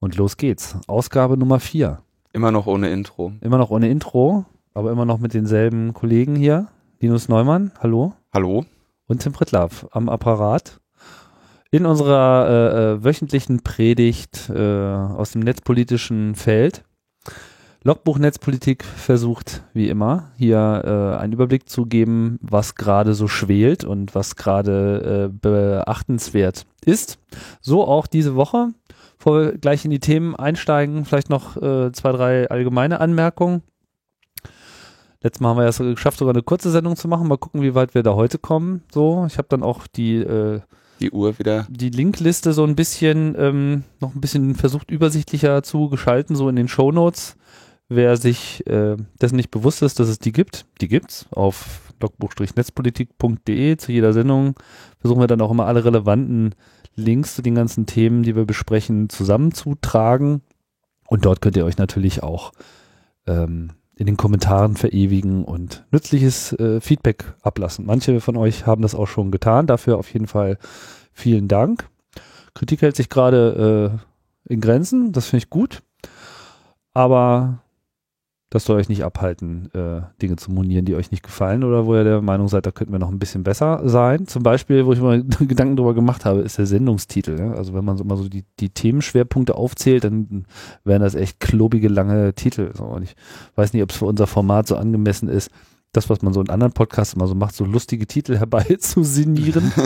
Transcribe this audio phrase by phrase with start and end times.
[0.00, 0.76] Und los geht's.
[0.86, 1.98] Ausgabe Nummer 4.
[2.32, 3.32] Immer noch ohne Intro.
[3.40, 6.68] Immer noch ohne Intro, aber immer noch mit denselben Kollegen hier.
[7.00, 8.12] Linus Neumann, hallo.
[8.32, 8.64] Hallo.
[9.08, 10.80] Und Tim Prittlaff am Apparat.
[11.72, 16.84] In unserer äh, äh, wöchentlichen Predigt äh, aus dem netzpolitischen Feld.
[17.82, 23.84] Logbuch Netzpolitik versucht, wie immer, hier äh, einen Überblick zu geben, was gerade so schwelt
[23.84, 27.18] und was gerade äh, beachtenswert ist.
[27.60, 28.74] So auch diese Woche.
[29.28, 33.60] Bevor wir gleich in die Themen einsteigen, vielleicht noch äh, zwei, drei allgemeine Anmerkungen.
[35.20, 37.28] Letztes Mal haben wir es geschafft, sogar eine kurze Sendung zu machen.
[37.28, 38.84] Mal gucken, wie weit wir da heute kommen.
[38.90, 40.62] So, ich habe dann auch die äh,
[40.98, 41.66] die Uhr wieder.
[41.68, 46.56] Die Linkliste so ein bisschen ähm, noch ein bisschen versucht übersichtlicher zu gestalten, so in
[46.56, 47.36] den Show Notes.
[47.90, 53.76] Wer sich äh, dessen nicht bewusst ist, dass es die gibt, die gibt's auf logbuch-netzpolitik.de
[53.76, 54.54] zu jeder Sendung.
[55.00, 56.54] Versuchen wir dann auch immer alle relevanten
[56.98, 60.42] Links zu den ganzen Themen, die wir besprechen, zusammenzutragen.
[61.06, 62.52] Und dort könnt ihr euch natürlich auch
[63.26, 67.86] ähm, in den Kommentaren verewigen und nützliches äh, Feedback ablassen.
[67.86, 69.66] Manche von euch haben das auch schon getan.
[69.66, 70.58] Dafür auf jeden Fall
[71.12, 71.88] vielen Dank.
[72.54, 73.98] Kritik hält sich gerade
[74.46, 75.12] äh, in Grenzen.
[75.12, 75.82] Das finde ich gut.
[76.92, 77.62] Aber
[78.50, 81.94] das soll euch nicht abhalten, äh, Dinge zu monieren, die euch nicht gefallen oder wo
[81.94, 84.26] ihr der Meinung seid, da könnten wir noch ein bisschen besser sein.
[84.26, 87.38] Zum Beispiel, wo ich mal Gedanken drüber gemacht habe, ist der Sendungstitel.
[87.38, 87.52] Ja?
[87.52, 90.46] Also wenn man so mal so die, die Themenschwerpunkte aufzählt, dann
[90.84, 92.70] wären das echt klobige, lange Titel.
[92.74, 93.16] So, und ich
[93.56, 95.50] weiß nicht, ob es für unser Format so angemessen ist,
[95.92, 99.72] das, was man so in anderen Podcasts immer so macht, so lustige Titel herbeizusinieren.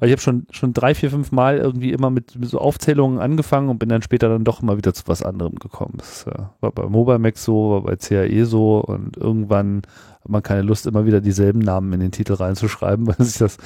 [0.00, 3.68] Ich habe schon, schon drei, vier, fünf Mal irgendwie immer mit, mit, so Aufzählungen angefangen
[3.68, 5.94] und bin dann später dann doch mal wieder zu was anderem gekommen.
[5.98, 9.82] Das äh, war bei Mobile Max so, war bei CAE so und irgendwann
[10.20, 13.58] hat man keine Lust, immer wieder dieselben Namen in den Titel reinzuschreiben, weil sich das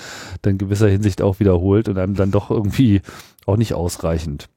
[0.43, 3.03] dann in gewisser Hinsicht auch wiederholt und einem dann doch irgendwie
[3.47, 4.49] auch nicht ausreichend.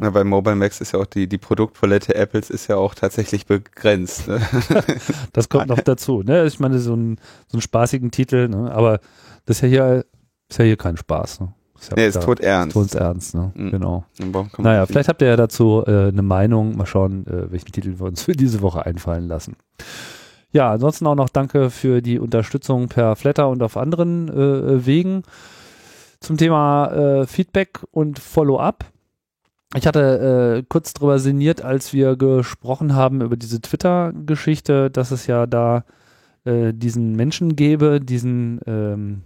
[0.00, 3.46] Ja, bei Mobile Max ist ja auch die, die Produktpalette Apples ist ja auch tatsächlich
[3.46, 4.26] begrenzt.
[4.26, 4.40] Ne?
[5.32, 6.22] das kommt noch dazu.
[6.22, 6.46] Ne?
[6.46, 8.72] Ich meine, so, ein, so einen spaßigen Titel, ne?
[8.72, 8.98] aber
[9.46, 10.04] das ist ja hier,
[10.48, 11.40] ist ja hier kein Spaß.
[11.40, 11.54] Ne?
[11.78, 12.74] Ist ja nee, ist tot ernst.
[12.74, 13.52] Tot ernst, ne?
[13.54, 13.70] Mhm.
[13.70, 14.04] Genau.
[14.58, 16.76] Naja, vielleicht habt ihr ja dazu äh, eine Meinung.
[16.76, 19.56] Mal schauen, äh, welchen Titel wir uns für diese Woche einfallen lassen.
[20.50, 25.22] Ja, ansonsten auch noch danke für die Unterstützung per Flatter und auf anderen äh, Wegen.
[26.20, 28.86] Zum Thema äh, Feedback und Follow-up
[29.76, 35.26] ich hatte äh, kurz drüber sinniert, als wir gesprochen haben über diese Twitter-Geschichte, dass es
[35.26, 35.84] ja da
[36.44, 39.22] äh, diesen Menschen gäbe, diesen ähm,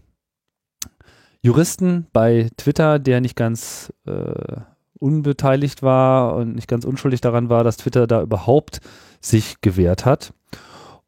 [1.43, 4.61] Juristen bei Twitter, der nicht ganz äh,
[4.99, 8.81] unbeteiligt war und nicht ganz unschuldig daran war, dass Twitter da überhaupt
[9.21, 10.33] sich gewehrt hat.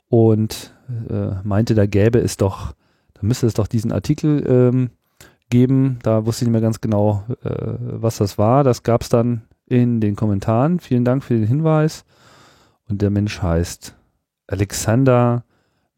[0.09, 0.75] Und
[1.09, 2.73] äh, meinte, da gäbe es doch,
[3.15, 4.91] da müsste es doch diesen Artikel ähm,
[5.51, 5.99] geben.
[6.03, 8.65] Da wusste ich nicht mehr ganz genau, äh, was das war.
[8.65, 10.81] Das gab es dann in den Kommentaren.
[10.81, 12.05] Vielen Dank für den Hinweis.
[12.89, 13.95] Und der Mensch heißt
[14.47, 15.45] Alexander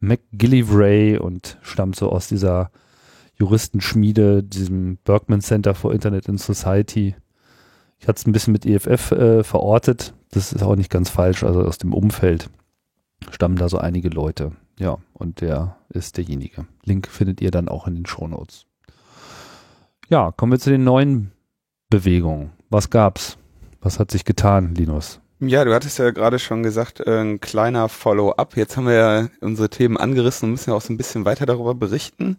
[0.01, 2.71] McGillivray und stammt so aus dieser
[3.37, 7.15] Juristenschmiede, diesem Berkman Center for Internet and Society.
[7.99, 10.13] Ich hatte es ein bisschen mit EFF äh, verortet.
[10.33, 11.45] Das ist auch nicht ganz falsch.
[11.45, 12.51] Also aus dem Umfeld
[13.31, 14.53] stammen da so einige Leute.
[14.79, 16.67] Ja, und der ist derjenige.
[16.85, 18.67] Link findet ihr dann auch in den Show Notes.
[20.13, 21.33] Ja, kommen wir zu den neuen
[21.89, 22.51] Bewegungen.
[22.69, 23.39] Was gab's?
[23.81, 25.21] Was hat sich getan, Linus?
[25.41, 28.55] Ja, du hattest ja gerade schon gesagt, äh, ein kleiner Follow-up.
[28.59, 31.47] Jetzt haben wir ja unsere Themen angerissen und müssen ja auch so ein bisschen weiter
[31.47, 32.37] darüber berichten.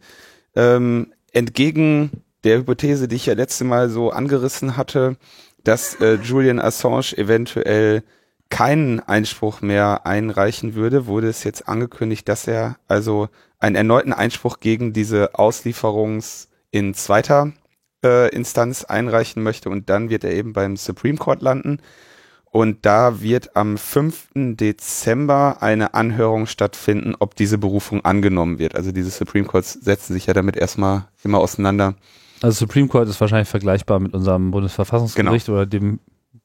[0.56, 2.11] Ähm, entgegen
[2.44, 5.17] der Hypothese, die ich ja letzte Mal so angerissen hatte,
[5.63, 8.03] dass äh, Julian Assange eventuell
[8.51, 14.59] keinen Einspruch mehr einreichen würde, wurde es jetzt angekündigt, dass er also einen erneuten Einspruch
[14.59, 17.51] gegen diese Auslieferungs in zweiter
[18.03, 21.80] äh, Instanz einreichen möchte und dann wird er eben beim Supreme Court landen.
[22.52, 24.28] Und da wird am 5.
[24.36, 28.75] Dezember eine Anhörung stattfinden, ob diese Berufung angenommen wird.
[28.75, 31.96] Also diese Supreme Courts setzen sich ja damit erstmal immer auseinander.
[32.44, 35.58] Also Supreme Court ist wahrscheinlich vergleichbar mit unserem Bundesverfassungsgericht genau.
[35.58, 36.00] oder dem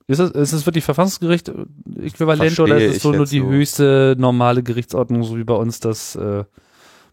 [0.07, 1.53] ist es, ist es wirklich Verfassungsgericht
[2.01, 5.81] äquivalent Verstehe oder ist es so nur die höchste normale Gerichtsordnung, so wie bei uns
[5.81, 6.45] das äh,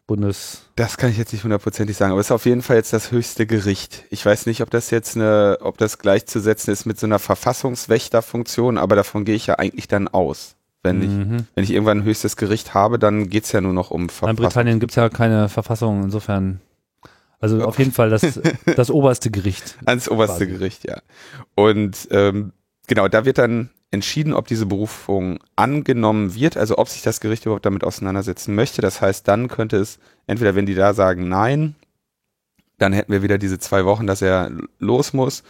[0.07, 0.63] Bundes.
[0.75, 3.11] Das kann ich jetzt nicht hundertprozentig sagen, aber es ist auf jeden Fall jetzt das
[3.11, 4.03] höchste Gericht.
[4.09, 8.77] Ich weiß nicht, ob das jetzt eine, ob das gleichzusetzen ist mit so einer Verfassungswächterfunktion,
[8.77, 10.55] aber davon gehe ich ja eigentlich dann aus.
[10.83, 11.35] Wenn mhm.
[11.35, 14.29] ich, wenn ich irgendwann ein höchstes Gericht habe, dann geht's ja nur noch um Verfassung.
[14.29, 16.61] In Britannien gibt's ja keine Verfassung, insofern.
[17.39, 18.39] Also auf jeden Fall das,
[18.75, 19.77] das oberste Gericht.
[19.85, 20.57] Ans oberste quasi.
[20.57, 21.01] Gericht, ja.
[21.55, 22.53] Und ähm,
[22.87, 27.45] genau, da wird dann entschieden, ob diese Berufung angenommen wird, also ob sich das Gericht
[27.45, 28.81] überhaupt damit auseinandersetzen möchte.
[28.83, 29.97] Das heißt, dann könnte es,
[30.27, 31.75] entweder wenn die da sagen Nein,
[32.77, 35.43] dann hätten wir wieder diese zwei Wochen, dass er los muss.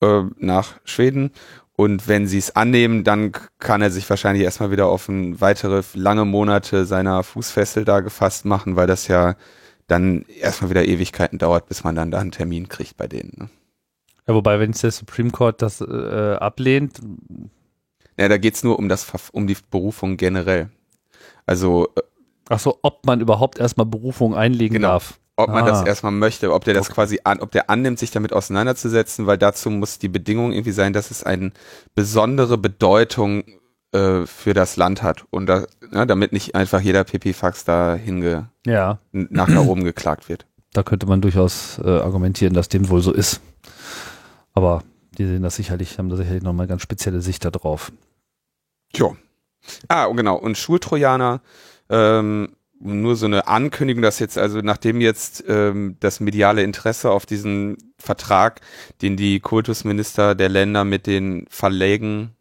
[0.00, 1.30] äh, nach Schweden.
[1.76, 6.26] Und wenn sie es annehmen, dann kann er sich wahrscheinlich erstmal wieder auf weitere lange
[6.26, 9.34] Monate seiner Fußfessel da gefasst machen, weil das ja
[9.86, 13.32] dann erstmal wieder Ewigkeiten dauert, bis man dann da einen Termin kriegt bei denen.
[13.36, 13.50] Ne?
[14.26, 17.00] Ja, wobei, wenn der Supreme Court das äh, ablehnt.
[18.20, 20.68] Ja, da geht's nur um das um die Berufung generell.
[21.46, 22.02] Also äh,
[22.50, 24.88] Ach so, ob man überhaupt erstmal Berufung einlegen Genau.
[24.88, 25.18] darf.
[25.36, 25.70] ob man Ah.
[25.70, 26.94] das erstmal möchte, ob der das Okay.
[26.96, 30.92] quasi an, ob der annimmt, sich damit auseinanderzusetzen, weil dazu muss die Bedingung irgendwie sein,
[30.92, 31.52] dass es eine
[31.94, 33.44] besondere Bedeutung
[33.92, 38.50] äh, für das Land hat und da, ne, damit nicht einfach jeder Pipifax da hinge
[38.66, 40.44] Ja, nach da oben geklagt wird.
[40.74, 43.40] da könnte man durchaus äh, argumentieren, dass dem wohl so ist.
[44.52, 44.82] Aber
[45.16, 47.50] die sehen das sicherlich, haben da sicherlich nochmal ganz spezielle Sicht da
[48.94, 49.16] Jo.
[49.88, 50.36] Ah, genau.
[50.36, 51.40] Und Schultrojaner,
[51.88, 57.26] ähm, nur so eine Ankündigung, dass jetzt, also nachdem jetzt ähm, das mediale Interesse auf
[57.26, 58.60] diesen Vertrag,
[59.02, 62.34] den die Kultusminister der Länder mit den Verlägen,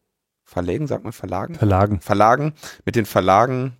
[0.46, 1.56] Verlägen, sagt man Verlagen?
[1.56, 2.00] Verlagen.
[2.00, 2.54] Verlagen,
[2.86, 3.78] mit den Verlagen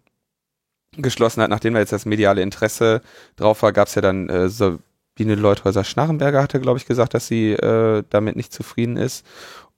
[0.98, 3.02] geschlossen hat, nachdem da jetzt das mediale Interesse
[3.38, 7.54] drauf war, gab es ja dann äh, Sabine Leuthäuser-Schnarrenberger hatte, glaube ich, gesagt, dass sie
[7.54, 9.26] äh, damit nicht zufrieden ist.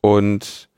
[0.02, 0.70] Und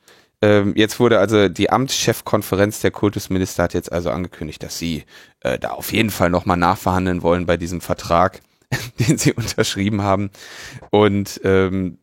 [0.43, 5.05] ähm, jetzt wurde also die Amtschefkonferenz der Kultusminister hat jetzt also angekündigt, dass sie
[5.39, 8.41] äh, da auf jeden Fall nochmal nachverhandeln wollen bei diesem Vertrag,
[8.99, 10.31] den sie unterschrieben haben.
[10.89, 11.97] Und ähm,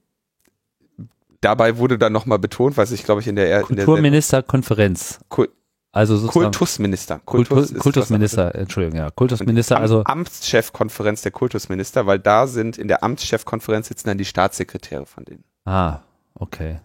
[1.40, 5.18] dabei wurde dann nochmal betont, was ich glaube ich in der, in der Kulturministerkonferenz.
[5.30, 5.48] Kul-
[5.92, 7.20] Also Kultusminister.
[7.24, 9.10] Kultus, Kultusminister, Entschuldigung, ja.
[9.10, 14.24] Kultusminister, Am- also Amtschefkonferenz der Kultusminister, weil da sind in der Amtschefkonferenz sitzen dann die
[14.24, 15.44] Staatssekretäre von denen.
[15.64, 16.00] Ah,
[16.34, 16.78] okay.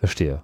[0.00, 0.42] Verstehe.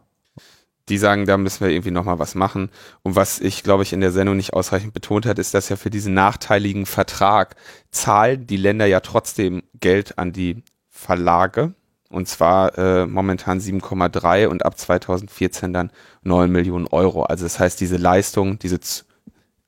[0.89, 2.71] Die sagen, da müssen wir irgendwie nochmal was machen.
[3.03, 5.77] Und was ich, glaube ich, in der Sendung nicht ausreichend betont hat, ist, dass ja
[5.77, 7.57] für diesen nachteiligen Vertrag
[7.91, 11.75] zahlen die Länder ja trotzdem Geld an die Verlage.
[12.09, 15.91] Und zwar äh, momentan 7,3 und ab 2014 dann
[16.23, 17.25] 9 Millionen Euro.
[17.25, 18.79] Also das heißt, diese Leistung, diese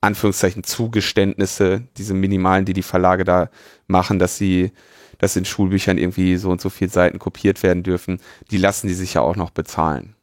[0.01, 3.51] Anführungszeichen Zugeständnisse, diese minimalen, die die Verlage da
[3.89, 4.71] machen, dass sie,
[5.19, 8.21] dass in Schulbüchern irgendwie so und so viele Seiten kopiert werden dürfen,
[8.51, 10.15] die lassen die sich ja auch noch bezahlen.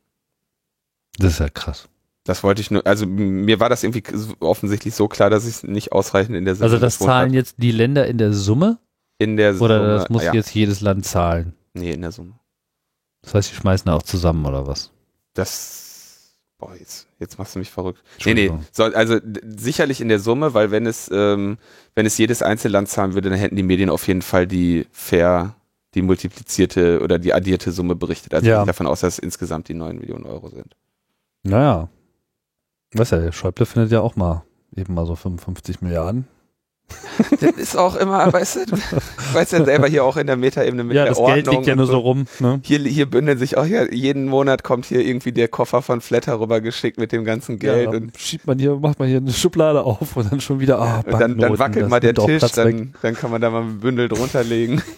[1.18, 1.88] Das ist ja krass.
[2.24, 4.04] Das wollte ich nur, also mir war das irgendwie
[4.40, 7.36] offensichtlich so klar, dass ich es nicht ausreichend in der Also Sendung das zahlen hab.
[7.36, 8.80] jetzt die Länder in der Summe
[9.20, 11.54] in der oder Summe, das muss ja, jetzt jedes Land zahlen?
[11.74, 12.34] nee, in der Summe.
[13.22, 14.92] Das heißt, die schmeißen da auch zusammen oder was?
[15.34, 15.85] Das,
[16.58, 18.02] boah, jetzt, jetzt machst du mich verrückt.
[18.26, 19.20] Nee, nee, soll, also
[19.58, 21.58] sicherlich in der Summe, weil wenn es, ähm,
[21.96, 25.56] wenn es jedes Einzelland zahlen würde, dann hätten die Medien auf jeden Fall die fair,
[25.94, 28.34] die multiplizierte oder die addierte Summe berichtet.
[28.34, 28.56] Also Ja.
[28.58, 30.76] ich gehe davon aus, dass es insgesamt die 9 Millionen Euro sind.
[31.44, 31.90] Naja.
[32.94, 34.44] Weißt ja, der Schäuble findet ja auch mal
[34.76, 36.28] eben mal so 55 Milliarden.
[37.40, 38.78] Das ist auch immer, weißt du,
[39.30, 41.36] du weißt ja selber hier auch in der Metaebene mit ja, der das Ordnung.
[41.36, 42.26] Geld liegt ja nur so rum.
[42.40, 42.60] Ne?
[42.64, 46.40] Hier, hier bündeln sich auch ja, jeden Monat kommt hier irgendwie der Koffer von Flatter
[46.40, 49.84] rübergeschickt mit dem ganzen Geld ja, und, schiebt man hier, macht man hier eine Schublade
[49.84, 53.32] auf und dann schon wieder, ah, dann, dann wackelt mal der Tisch, dann, dann kann
[53.32, 54.82] man da mal ein Bündel drunter legen.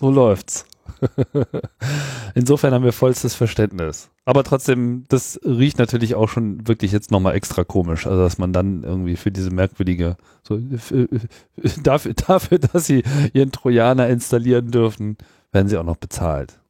[0.00, 0.64] So läuft's.
[2.34, 4.10] Insofern haben wir vollstes Verständnis.
[4.24, 8.06] Aber trotzdem, das riecht natürlich auch schon wirklich jetzt nochmal extra komisch.
[8.06, 10.58] Also, dass man dann irgendwie für diese merkwürdige, so,
[11.82, 13.02] dafür, dafür, dass sie
[13.32, 15.16] ihren Trojaner installieren dürfen,
[15.52, 16.60] werden sie auch noch bezahlt.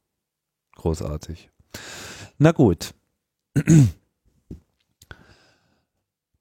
[0.75, 1.49] Großartig.
[2.37, 2.93] Na gut.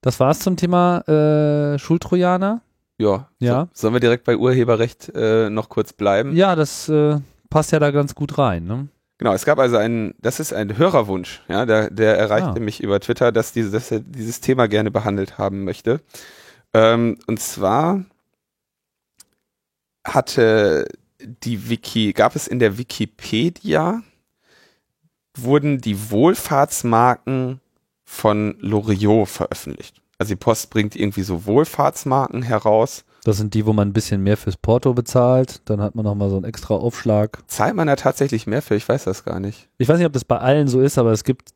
[0.01, 2.63] Das war's zum Thema äh, Schultrojaner.
[2.99, 3.29] Ja.
[3.41, 3.69] Ja.
[3.73, 6.35] So, sollen wir direkt bei Urheberrecht äh, noch kurz bleiben?
[6.37, 7.19] Ja, das äh,
[7.51, 8.65] passt ja da ganz gut rein.
[8.65, 8.89] Ne?
[9.19, 12.61] Genau, es gab also einen, das ist ein Hörerwunsch, ja, der, der erreichte Ah.
[12.61, 16.01] mich über Twitter, dass, diese, dass er dieses Thema gerne behandelt haben möchte.
[16.73, 18.05] Ähm, und zwar
[20.07, 20.87] hatte
[21.19, 24.03] die Wiki, gab es in der Wikipedia,
[25.37, 27.61] wurden die Wohlfahrtsmarken
[28.05, 30.01] von Loriot veröffentlicht.
[30.19, 33.05] Also die Post bringt irgendwie so Wohlfahrtsmarken heraus.
[33.29, 35.61] Das sind die, wo man ein bisschen mehr fürs Porto bezahlt.
[35.67, 37.39] Dann hat man nochmal so einen extra Aufschlag.
[37.47, 38.75] Zahlt man da tatsächlich mehr für?
[38.75, 39.69] Ich weiß das gar nicht.
[39.77, 41.51] Ich weiß nicht, ob das bei allen so ist, aber es gibt,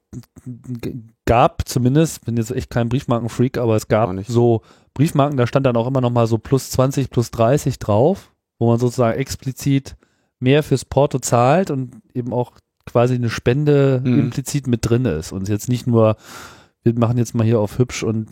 [1.25, 4.61] gab zumindest, bin jetzt echt kein Briefmarkenfreak, aber es gab so
[4.95, 8.79] Briefmarken, da stand dann auch immer nochmal so plus 20, plus 30 drauf, wo man
[8.79, 9.97] sozusagen explizit
[10.41, 12.53] mehr fürs Porto zahlt und eben auch
[12.85, 14.19] quasi eine Spende Mhm.
[14.19, 15.33] implizit mit drin ist.
[15.33, 16.17] Und jetzt nicht nur,
[16.83, 18.29] wir machen jetzt mal hier auf hübsch und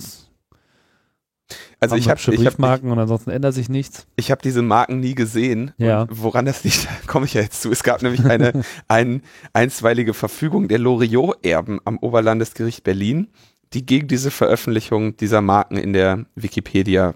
[1.78, 4.06] Also haben ich habe ich hab, Briefmarken und ansonsten ändert sich nichts.
[4.16, 5.72] Ich habe diese Marken nie gesehen.
[5.78, 6.06] Ja.
[6.10, 7.70] Woran das liegt, komme ich ja jetzt zu.
[7.70, 13.28] Es gab nämlich eine ein, einstweilige Verfügung der Loriot-Erben am Oberlandesgericht Berlin,
[13.72, 17.14] die gegen diese Veröffentlichung dieser Marken in der Wikipedia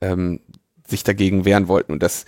[0.00, 0.40] ähm,
[0.86, 1.92] sich dagegen wehren wollten.
[1.92, 2.24] Und das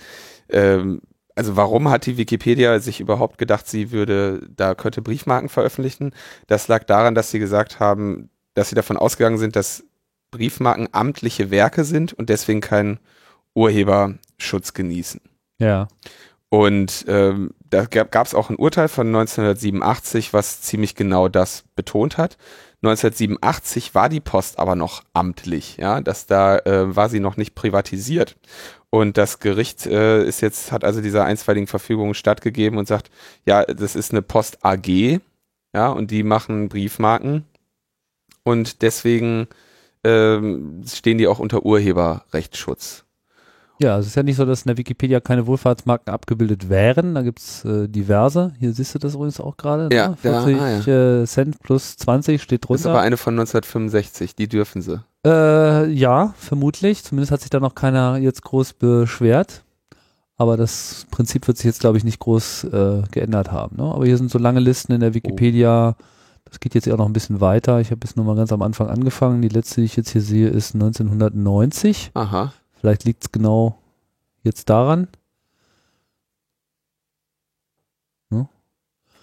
[0.49, 1.01] ähm,
[1.37, 6.11] also warum hat die Wikipedia sich überhaupt gedacht, sie würde, da könnte Briefmarken veröffentlichen?
[6.47, 9.83] Das lag daran, dass sie gesagt haben, dass sie davon ausgegangen sind, dass
[10.37, 12.99] Briefmarken amtliche Werke sind und deswegen keinen
[13.55, 15.21] Urheberschutz genießen.
[15.59, 15.87] Ja.
[16.49, 22.17] Und ähm, da gab es auch ein Urteil von 1987, was ziemlich genau das betont
[22.17, 22.37] hat.
[22.83, 27.55] 1987 war die Post aber noch amtlich, ja, dass da äh, war sie noch nicht
[27.55, 28.37] privatisiert.
[28.89, 33.09] Und das Gericht äh, ist jetzt, hat also dieser einstweiligen Verfügung stattgegeben und sagt,
[33.45, 35.19] ja, das ist eine Post AG,
[35.73, 37.45] ja, und die machen Briefmarken.
[38.43, 39.47] Und deswegen
[40.03, 43.05] ähm, stehen die auch unter Urheberrechtsschutz.
[43.79, 47.13] Ja, also es ist ja nicht so, dass in der Wikipedia keine Wohlfahrtsmarken abgebildet wären.
[47.13, 48.53] Da gibt's äh, diverse.
[48.59, 49.95] Hier siehst du das übrigens auch gerade.
[49.95, 50.17] Ja, ne?
[50.17, 51.21] 40 ja, ah, ja.
[51.21, 53.05] Äh, Cent plus 20 steht Das ist aber drunter.
[53.05, 55.03] eine von 1965, die dürfen sie.
[55.25, 57.03] Äh, ja, vermutlich.
[57.03, 59.63] Zumindest hat sich da noch keiner jetzt groß beschwert.
[60.37, 63.77] Aber das Prinzip wird sich jetzt, glaube ich, nicht groß äh, geändert haben.
[63.77, 63.83] Ne?
[63.83, 65.95] Aber hier sind so lange Listen in der Wikipedia.
[66.49, 67.79] Das geht jetzt ja auch noch ein bisschen weiter.
[67.81, 69.41] Ich habe jetzt nur mal ganz am Anfang angefangen.
[69.41, 72.11] Die letzte, die ich jetzt hier sehe, ist 1990.
[72.13, 72.53] Aha.
[72.79, 73.77] Vielleicht liegt es genau
[74.43, 75.07] jetzt daran.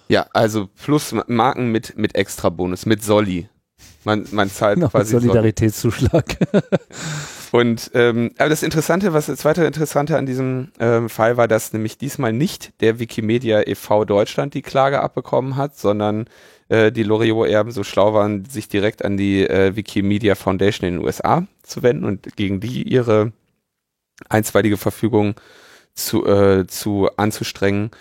[0.07, 3.49] Ja, also plus Ma- Marken mit, mit extra Bonus, mit Solli.
[4.05, 5.13] Man, man zahlt Genau, quasi.
[5.13, 6.37] Solidaritätszuschlag.
[7.55, 11.73] Und ähm, aber das Interessante, was das zweite Interessante an diesem ähm, Fall war, dass
[11.73, 14.05] nämlich diesmal nicht der Wikimedia e.V.
[14.05, 16.25] Deutschland die Klage abbekommen hat, sondern
[16.69, 21.05] äh, die Loriot-Erben so schlau waren, sich direkt an die äh, Wikimedia Foundation in den
[21.05, 23.33] USA zu wenden und gegen die ihre
[24.29, 25.37] einstweilige Verfügung
[25.95, 27.93] zu, äh, zu anzustrengen.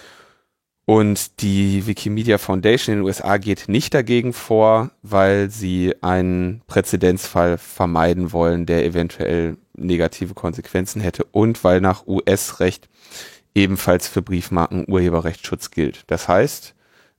[0.85, 7.57] Und die Wikimedia Foundation in den USA geht nicht dagegen vor, weil sie einen Präzedenzfall
[7.57, 12.89] vermeiden wollen, der eventuell negative Konsequenzen hätte und weil nach US-Recht
[13.55, 16.03] ebenfalls für Briefmarken Urheberrechtsschutz gilt.
[16.07, 16.75] Das heißt,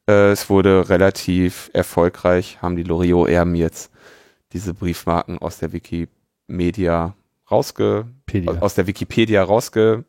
[0.09, 3.91] äh, es wurde relativ erfolgreich, haben die Loriot-Erben jetzt
[4.53, 7.17] diese Briefmarken aus der Wikimedia
[7.51, 8.59] rausge, Pedia.
[8.61, 10.05] aus der Wikipedia rausgepediert,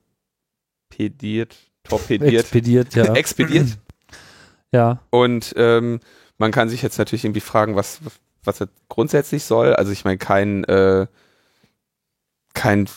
[1.88, 3.13] torpediert, Expediert, ja.
[3.15, 3.68] expediert.
[4.72, 5.00] ja.
[5.10, 6.00] Und ähm,
[6.38, 8.00] man kann sich jetzt natürlich irgendwie fragen, was,
[8.44, 9.74] was das grundsätzlich soll.
[9.74, 11.08] Also ich meine, kein, äh,
[12.54, 12.88] kein,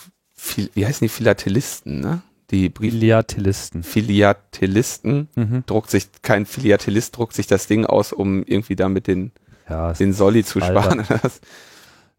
[0.75, 2.23] wie heißen die Philatelisten, ne?
[2.51, 3.83] Die Brief Philiatelisten.
[3.83, 5.65] Philatelisten Mhm.
[5.67, 9.33] druckt sich, kein Philatelist druckt sich das Ding aus, um irgendwie damit den,
[9.69, 11.05] Ja, den Solli zu sparen.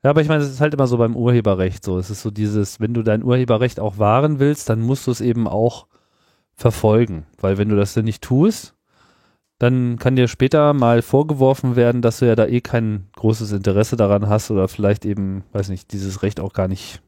[0.03, 1.97] Ja, aber ich meine, es ist halt immer so beim Urheberrecht so.
[1.97, 5.19] Es ist so dieses, wenn du dein Urheberrecht auch wahren willst, dann musst du es
[5.19, 5.87] eben auch
[6.59, 7.25] verfolgen.
[7.39, 8.75] Weil wenn du das dann nicht tust,
[9.59, 13.97] dann kann dir später mal vorgeworfen werden, dass du ja da eh kein großes Interesse
[13.97, 17.01] daran hast oder vielleicht eben, weiß nicht, dieses Recht auch gar nicht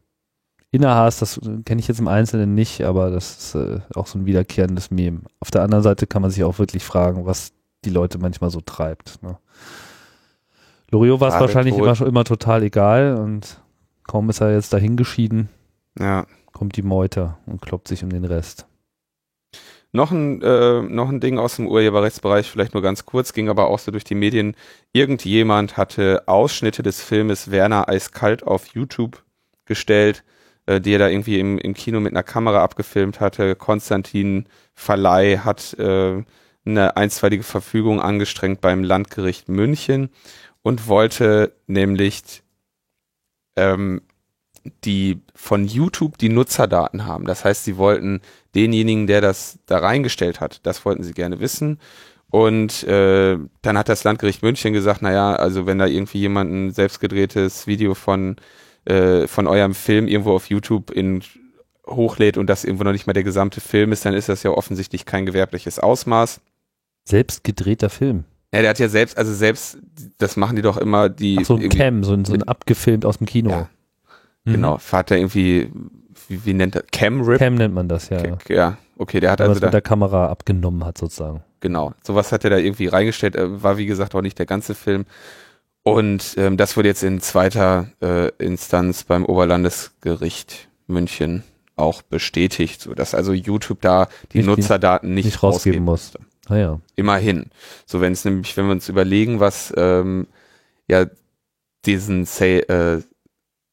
[0.72, 1.22] inne hast.
[1.22, 4.92] Das kenne ich jetzt im Einzelnen nicht, aber das ist äh, auch so ein wiederkehrendes
[4.92, 5.24] Mem.
[5.40, 7.54] Auf der anderen Seite kann man sich auch wirklich fragen, was
[7.86, 9.22] die Leute manchmal so treibt.
[9.24, 9.38] Ne?
[10.92, 11.84] Loriot war es wahrscheinlich tot.
[11.84, 13.62] immer, schon- immer total egal und
[14.08, 15.48] kaum ist er jetzt dahin geschieden,
[15.98, 16.26] Ja.
[16.52, 18.66] kommt die Meute und kloppt sich um den Rest.
[19.94, 23.68] Noch ein, äh, noch ein Ding aus dem Urheberrechtsbereich, vielleicht nur ganz kurz, ging aber
[23.68, 24.56] auch so durch die Medien.
[24.94, 29.24] Irgendjemand hatte Ausschnitte des Filmes Werner Eiskalt auf YouTube
[29.66, 30.24] gestellt,
[30.66, 33.56] äh, die er da irgendwie im, im Kino mit einer Kamera abgefilmt hatte.
[33.56, 36.24] Konstantin Verleih hat äh,
[36.66, 40.10] eine einstweilige Verfügung angestrengt beim Landgericht München
[40.62, 42.44] und wollte nämlich
[43.58, 44.02] ähm,
[44.84, 47.26] die von YouTube die Nutzerdaten haben.
[47.26, 48.22] Das heißt, sie wollten
[48.56, 51.80] denjenigen, der das da reingestellt hat, das wollten sie gerne wissen.
[52.30, 56.72] Und äh, dann hat das Landgericht München gesagt, naja, also wenn da irgendwie jemand ein
[56.72, 58.38] selbstgedrehtes Video von,
[58.86, 61.22] äh, von eurem Film irgendwo auf YouTube in
[61.86, 64.52] hochlädt und das irgendwo noch nicht mal der gesamte Film ist, dann ist das ja
[64.52, 66.40] offensichtlich kein gewerbliches Ausmaß.
[67.04, 68.24] Selbst gedrehter Film.
[68.54, 69.78] Ja, der hat ja selbst, also selbst,
[70.18, 73.06] das machen die doch immer, die Ach so ein Cam, so ein, so ein abgefilmt
[73.06, 73.50] aus dem Kino.
[73.50, 73.70] Ja,
[74.46, 74.52] Mhm.
[74.54, 75.72] genau, hat er irgendwie,
[76.28, 77.40] wie, wie nennt er, Cam-Rip?
[77.40, 78.24] Cam nennt man das, ja.
[78.26, 78.38] Ja.
[78.50, 81.44] ja, okay, der hat Wenn also es mit da, der Kamera abgenommen hat, sozusagen.
[81.60, 84.74] genau, sowas hat er da irgendwie reingestellt, äh, war wie gesagt auch nicht der ganze
[84.76, 85.06] Film.
[85.84, 91.44] Und ähm, das wurde jetzt in zweiter äh, Instanz beim Oberlandesgericht München
[91.76, 96.14] auch bestätigt, so dass also YouTube da die Nicht- Nutzerdaten nicht, nicht rausgeben muss.
[96.14, 96.20] musste.
[96.50, 96.80] Naja.
[96.96, 97.50] Immerhin.
[97.88, 100.28] So wenn es nämlich, wenn wir uns überlegen, was ähm,
[100.88, 101.06] ja
[101.86, 103.02] diesen Say, äh,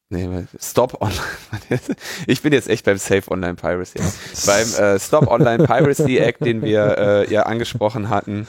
[0.09, 1.21] nee, Stop Online.
[2.27, 3.99] ich bin jetzt echt beim Safe Online Piracy.
[4.45, 8.47] beim äh, Stop Online Piracy Act, den wir äh, ja angesprochen hatten.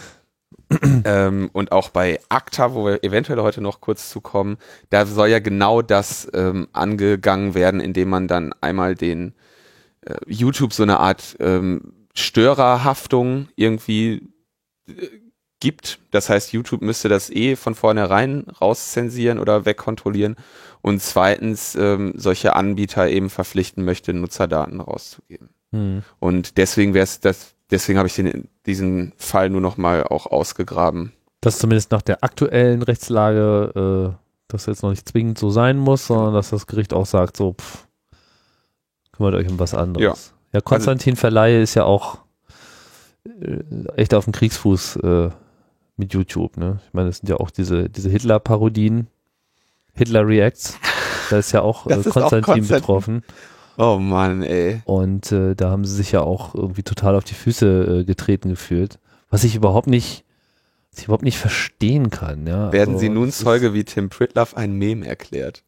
[1.04, 4.56] ähm, und auch bei ACTA, wo wir eventuell heute noch kurz zu kommen,
[4.88, 9.34] da soll ja genau das ähm, angegangen werden, indem man dann einmal den
[10.02, 14.28] äh, YouTube so eine Art ähm, Störerhaftung irgendwie
[14.88, 15.08] äh,
[15.60, 15.98] gibt.
[16.10, 20.36] Das heißt, YouTube müsste das eh von vornherein rauszensieren oder wegkontrollieren.
[20.82, 25.50] Und zweitens ähm, solche Anbieter eben verpflichten möchte, Nutzerdaten rauszugeben.
[25.72, 26.02] Hm.
[26.18, 30.26] Und deswegen wäre es das, deswegen habe ich den, diesen Fall nur noch mal auch
[30.26, 31.12] ausgegraben.
[31.40, 34.16] Das zumindest nach der aktuellen Rechtslage, äh,
[34.48, 37.54] das jetzt noch nicht zwingend so sein muss, sondern dass das Gericht auch sagt, so,
[37.54, 37.86] pff,
[39.12, 40.32] kümmert euch um was anderes.
[40.52, 42.18] Ja, ja Konstantin Verleihe ist ja auch
[43.24, 43.60] äh,
[43.96, 45.30] echt auf dem Kriegsfuß äh,
[45.96, 46.80] mit YouTube, ne?
[46.86, 49.06] Ich meine, das sind ja auch diese, diese Hitler-Parodien,
[50.00, 50.78] Hitler Reacts.
[51.30, 52.76] Da ist ja auch äh, ist auch Konstantin Konstantin.
[52.76, 53.22] betroffen.
[53.78, 54.82] Oh Mann, ey.
[54.84, 58.50] Und äh, da haben sie sich ja auch irgendwie total auf die Füße äh, getreten
[58.50, 58.98] gefühlt.
[59.30, 60.24] Was ich überhaupt nicht,
[60.90, 62.72] was ich überhaupt nicht verstehen kann, ja.
[62.72, 65.62] Werden Also, Sie nun Zeuge, wie Tim Pritloff ein Meme erklärt?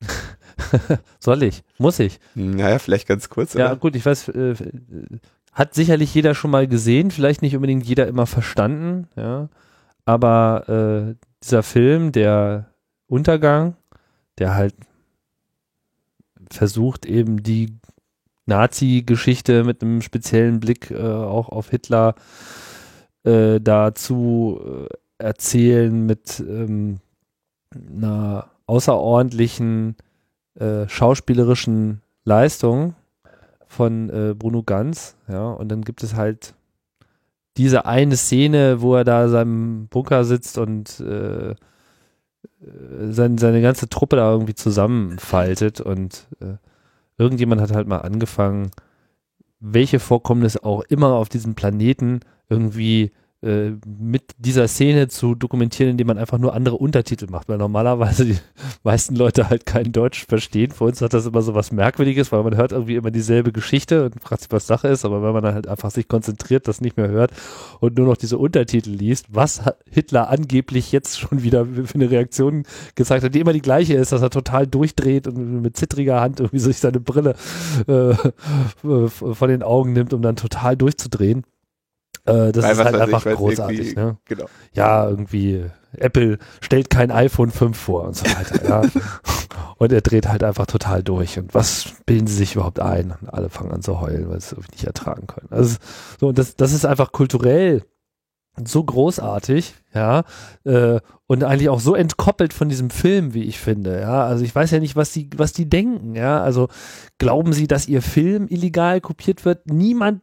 [1.18, 1.62] Soll ich?
[1.78, 2.20] Muss ich?
[2.34, 3.54] Naja, vielleicht ganz kurz.
[3.54, 3.76] Ja, oder?
[3.76, 4.54] gut, ich weiß, äh,
[5.52, 9.48] hat sicherlich jeder schon mal gesehen, vielleicht nicht unbedingt jeder immer verstanden, ja.
[10.04, 10.68] Aber
[11.10, 12.70] äh, dieser Film, der
[13.08, 13.74] Untergang,
[14.38, 14.74] der halt
[16.50, 17.76] versucht eben die
[18.46, 22.14] Nazi-Geschichte mit einem speziellen Blick äh, auch auf Hitler
[23.24, 27.00] äh, da zu äh, erzählen mit ähm,
[27.74, 29.96] einer außerordentlichen
[30.54, 32.94] äh, schauspielerischen Leistung
[33.66, 36.54] von äh, Bruno Ganz, ja, und dann gibt es halt
[37.56, 41.54] diese eine Szene, wo er da in seinem Bunker sitzt und äh,
[43.10, 46.56] sein, seine ganze Truppe da irgendwie zusammenfaltet und äh,
[47.16, 48.70] irgendjemand hat halt mal angefangen,
[49.60, 56.08] welche Vorkommnisse auch immer auf diesem Planeten irgendwie äh, mit dieser Szene zu dokumentieren, indem
[56.08, 58.36] man einfach nur andere Untertitel macht, weil normalerweise die
[58.82, 60.72] meisten Leute halt kein Deutsch verstehen.
[60.72, 64.06] Für uns hat das immer so was Merkwürdiges, weil man hört irgendwie immer dieselbe Geschichte
[64.06, 66.80] und fragt sich, was Sache ist, aber wenn man dann halt einfach sich konzentriert, das
[66.80, 67.30] nicht mehr hört
[67.78, 72.64] und nur noch diese Untertitel liest, was Hitler angeblich jetzt schon wieder für eine Reaktion
[72.96, 76.40] gezeigt hat, die immer die gleiche ist, dass er total durchdreht und mit zittriger Hand
[76.40, 77.36] irgendwie sich seine Brille
[77.86, 78.10] äh,
[78.84, 81.44] äh, von den Augen nimmt, um dann total durchzudrehen.
[82.28, 83.96] Äh, das Weil, ist halt ich, einfach es großartig.
[83.96, 84.16] Ne?
[84.26, 84.46] Genau.
[84.72, 85.64] ja, irgendwie
[85.96, 88.82] Apple stellt kein iPhone 5 vor und so weiter, ja.
[89.78, 91.38] Und er dreht halt einfach total durch.
[91.38, 93.14] Und was bilden sie sich überhaupt ein?
[93.20, 95.46] Und alle fangen an zu heulen, weil sie es nicht ertragen können.
[95.50, 95.76] Also
[96.18, 97.84] so, und das, das ist einfach kulturell
[98.66, 100.24] so großartig, ja,
[100.64, 104.24] äh, und eigentlich auch so entkoppelt von diesem Film, wie ich finde, ja.
[104.24, 106.42] Also ich weiß ja nicht, was die, was die denken, ja.
[106.42, 106.68] Also
[107.18, 109.70] glauben sie, dass ihr Film illegal kopiert wird?
[109.70, 110.22] Niemand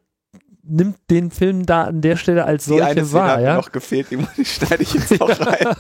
[0.67, 3.55] nimmt den Film da an der Stelle als Die solche eine Szene wahr, hat ja.
[3.55, 5.75] noch gefehlt, die die schneide ich jetzt auch rein.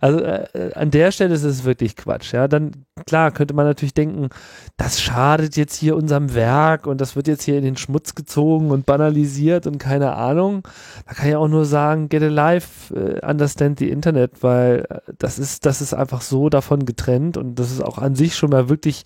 [0.00, 2.32] Also äh, an der Stelle ist es wirklich Quatsch.
[2.32, 4.28] Ja, dann klar könnte man natürlich denken,
[4.76, 8.70] das schadet jetzt hier unserem Werk und das wird jetzt hier in den Schmutz gezogen
[8.70, 10.62] und banalisiert und keine Ahnung.
[11.06, 15.38] Da kann ich auch nur sagen, get alive, äh, understand the Internet, weil äh, das
[15.38, 18.68] ist das ist einfach so davon getrennt und das ist auch an sich schon mal
[18.68, 19.04] wirklich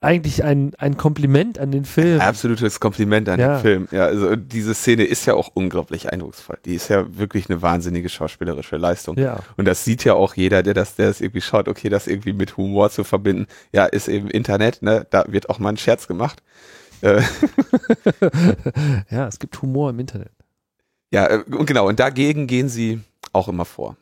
[0.00, 2.20] eigentlich ein ein Kompliment an den Film.
[2.20, 3.56] Absolutes Kompliment an Ja.
[3.56, 3.88] den Film.
[3.90, 6.58] Ja, also diese Szene ist ja auch unglaublich eindrucksvoll.
[6.64, 9.18] Die ist ja wirklich eine wahnsinnige schauspielerische Leistung.
[9.18, 9.40] Ja.
[9.56, 12.32] Und das sieht ja auch jeder, der das, der das irgendwie schaut, okay, das irgendwie
[12.32, 13.46] mit Humor zu verbinden.
[13.72, 15.04] Ja, ist eben Internet, ne?
[15.10, 16.42] Da wird auch mal ein Scherz gemacht.
[17.00, 17.22] Äh,
[19.10, 20.32] ja, es gibt Humor im Internet.
[21.12, 23.00] ja, äh, und genau, und dagegen gehen sie
[23.32, 23.96] auch immer vor.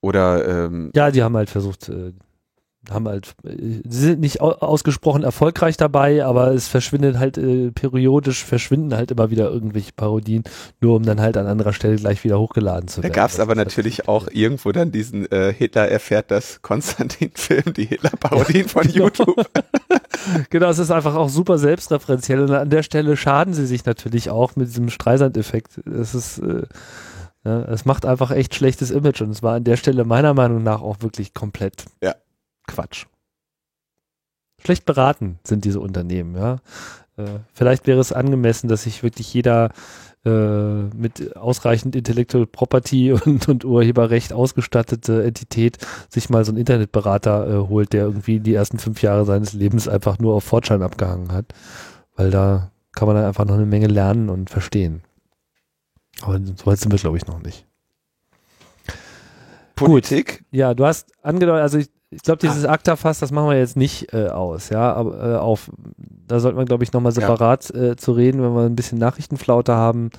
[0.00, 2.12] Oder ähm, Ja, die haben halt versucht, äh,
[2.90, 7.70] haben halt, äh, sie sind nicht au ausgesprochen erfolgreich dabei, aber es verschwindet halt äh,
[7.70, 10.44] periodisch, verschwinden halt immer wieder irgendwelche Parodien,
[10.80, 13.14] nur um dann halt an anderer Stelle gleich wieder hochgeladen zu da werden.
[13.14, 18.68] gab es aber natürlich auch irgendwo dann diesen äh, Hitler erfährt das Konstantin-Film, die Hitler-Parodien
[18.68, 19.04] von genau.
[19.04, 19.48] YouTube.
[20.50, 24.30] Genau, es ist einfach auch super selbstreferenziell und an der Stelle schaden sie sich natürlich
[24.30, 25.78] auch mit diesem Streisand-Effekt.
[25.78, 26.62] Es ist, äh,
[27.44, 30.62] ja, es macht einfach echt schlechtes Image und es war an der Stelle meiner Meinung
[30.62, 32.14] nach auch wirklich komplett Ja.
[32.72, 33.06] Quatsch.
[34.64, 36.58] Schlecht beraten sind diese Unternehmen, ja.
[37.16, 39.70] Äh, vielleicht wäre es angemessen, dass sich wirklich jeder
[40.24, 40.30] äh,
[40.94, 47.68] mit ausreichend Intellectual Property und, und Urheberrecht ausgestattete Entität sich mal so einen Internetberater äh,
[47.68, 51.46] holt, der irgendwie die ersten fünf Jahre seines Lebens einfach nur auf Fortschein abgehangen hat.
[52.14, 55.02] Weil da kann man dann einfach noch eine Menge lernen und verstehen.
[56.20, 57.66] Aber so weit sind wir, glaube ich, noch nicht.
[59.74, 60.44] Politik.
[60.50, 62.72] Ja, du hast angedeutet, also ich, ich glaube, dieses ah.
[62.72, 65.70] ACTA-Fass, das machen wir jetzt nicht äh, aus, ja, aber äh, auf,
[66.26, 67.92] da sollte man, glaube ich, nochmal separat ja.
[67.92, 70.10] äh, zu reden, wenn wir ein bisschen Nachrichtenflaute haben.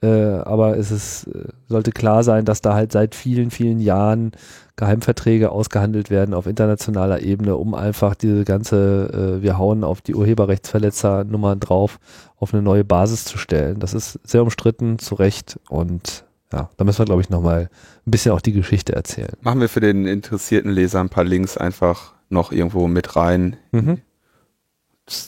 [0.00, 4.30] Äh, aber es ist, äh, sollte klar sein, dass da halt seit vielen, vielen Jahren
[4.76, 10.14] Geheimverträge ausgehandelt werden auf internationaler Ebene, um einfach diese ganze, äh, wir hauen auf die
[10.14, 11.98] Urheberrechtsverletzer-Nummern drauf,
[12.36, 13.80] auf eine neue Basis zu stellen.
[13.80, 17.68] Das ist sehr umstritten, zu Recht und ja, da müssen wir, glaube ich, nochmal
[18.06, 19.34] ein bisschen auch die Geschichte erzählen.
[19.42, 24.00] Machen wir für den interessierten Leser ein paar Links einfach noch irgendwo mit rein, mhm.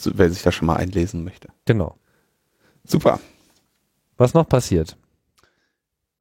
[0.05, 1.49] wer sich da schon mal einlesen möchte.
[1.67, 1.97] Genau.
[2.85, 3.21] Super.
[4.17, 4.97] Was noch passiert?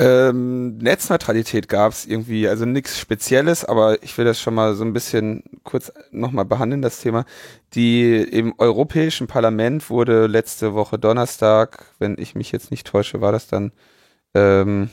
[0.02, 4.86] Ähm, Netzneutralität gab es irgendwie, also nichts Spezielles, aber ich will das schon mal so
[4.86, 7.26] ein bisschen kurz nochmal behandeln, das Thema.
[7.74, 13.34] Die im Europäischen Parlament wurde letzte Woche Donnerstag, wenn ich mich jetzt nicht täusche, war
[13.34, 13.74] das dann
[14.34, 14.90] ähm,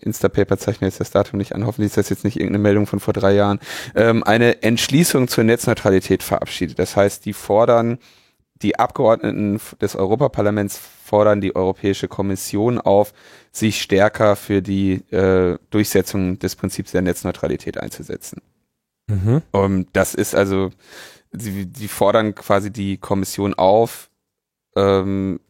[0.00, 3.00] Instapaper zeichnet jetzt das Datum nicht an, hoffentlich ist das jetzt nicht irgendeine Meldung von
[3.00, 3.60] vor drei Jahren,
[3.94, 6.78] ähm, eine Entschließung zur Netzneutralität verabschiedet.
[6.78, 7.98] Das heißt, die fordern,
[8.54, 13.12] die Abgeordneten des Europaparlaments fordern die Europäische Kommission auf,
[13.52, 18.40] sich stärker für die äh, Durchsetzung des Prinzips der Netzneutralität einzusetzen.
[19.06, 19.42] Mhm.
[19.52, 20.70] Um, das ist also,
[21.30, 24.08] sie, sie fordern quasi die Kommission auf,
[24.76, 25.40] ähm,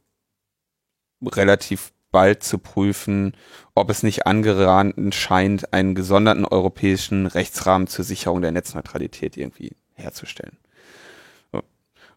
[1.24, 3.32] relativ bald zu prüfen,
[3.74, 10.56] ob es nicht angeraten scheint, einen gesonderten europäischen Rechtsrahmen zur Sicherung der Netzneutralität irgendwie herzustellen.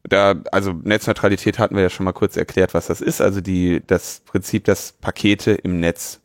[0.04, 3.22] Da, also Netzneutralität hatten wir ja schon mal kurz erklärt, was das ist.
[3.22, 6.22] Also die, das Prinzip, dass Pakete im Netz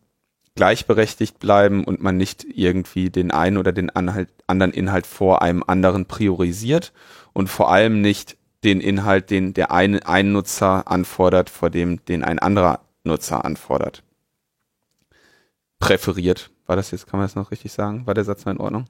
[0.55, 5.65] gleichberechtigt bleiben und man nicht irgendwie den einen oder den Anhalt, anderen Inhalt vor einem
[5.67, 6.93] anderen priorisiert
[7.33, 12.23] und vor allem nicht den Inhalt, den der eine ein Nutzer anfordert, vor dem den
[12.23, 14.03] ein anderer Nutzer anfordert.
[15.79, 16.51] Präferiert.
[16.67, 18.07] War das jetzt, kann man das noch richtig sagen?
[18.07, 18.87] War der Satz noch in Ordnung?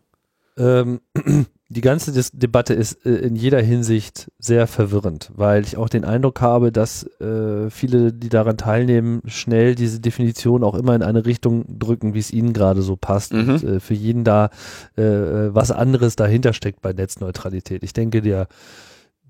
[0.59, 1.01] Ähm,
[1.69, 6.05] die ganze Dis Debatte ist äh, in jeder Hinsicht sehr verwirrend, weil ich auch den
[6.05, 11.25] Eindruck habe, dass äh, viele, die daran teilnehmen, schnell diese Definition auch immer in eine
[11.25, 13.33] Richtung drücken, wie es ihnen gerade so passt.
[13.33, 13.49] Mhm.
[13.49, 14.51] Und äh, für jeden da
[14.99, 17.83] äh, äh, was anderes dahinter steckt bei Netzneutralität.
[17.83, 18.49] Ich denke, der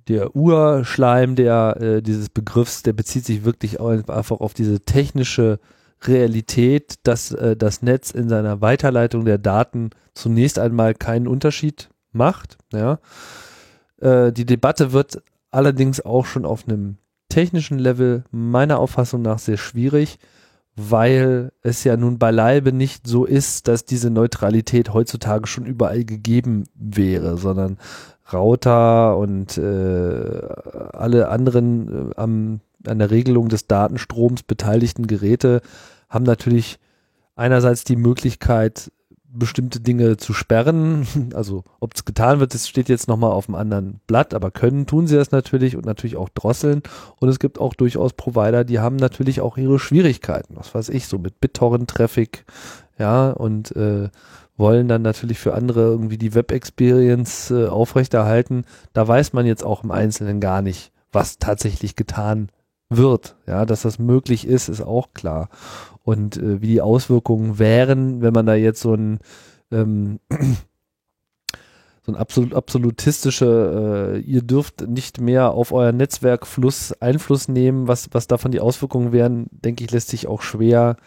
[0.09, 5.59] der Urschleim der äh, dieses Begriffs, der bezieht sich wirklich einfach auf diese technische
[6.07, 12.59] Realität, dass äh, das Netz in seiner Weiterleitung der Daten zunächst einmal keinen Unterschied macht.
[12.73, 12.99] Ja.
[14.01, 16.97] Äh, die Debatte wird allerdings auch schon auf einem
[17.29, 20.19] technischen Level meiner Auffassung nach sehr schwierig,
[20.75, 26.65] weil es ja nun beileibe nicht so ist, dass diese Neutralität heutzutage schon überall gegeben
[26.75, 27.79] wäre, sondern
[28.33, 30.41] Router und äh,
[30.93, 35.61] alle anderen äh, am, an der Regelung des Datenstroms beteiligten Geräte
[36.09, 36.79] haben natürlich
[37.37, 38.91] einerseits die Möglichkeit,
[39.35, 41.07] bestimmte Dinge zu sperren.
[41.35, 44.87] Also ob es getan wird, das steht jetzt nochmal auf einem anderen Blatt, aber können
[44.87, 46.83] tun sie das natürlich und natürlich auch drosseln.
[47.19, 51.07] Und es gibt auch durchaus Provider, die haben natürlich auch ihre Schwierigkeiten, was weiß ich,
[51.07, 52.45] so mit BitTorrent-Traffic,
[52.99, 54.11] ja, und äh,
[54.63, 58.65] wollen dann natürlich für andere irgendwie die Web-Experience äh, aufrechterhalten.
[58.93, 62.49] Da weiß man jetzt auch im Einzelnen gar nicht, was tatsächlich getan
[62.89, 63.35] wird.
[63.49, 65.49] Ja, dass das möglich ist, ist auch klar.
[66.05, 69.19] Und äh, wie die Auswirkungen wären, wenn man da jetzt so ein
[69.73, 70.21] ähm,
[72.07, 78.11] so ein absolut absolutistische, äh, ihr dürft nicht mehr auf euer Netzwerkfluss Einfluss nehmen, was,
[78.13, 80.99] was davon die Auswirkungen wären, denke ich, lässt sich auch schwer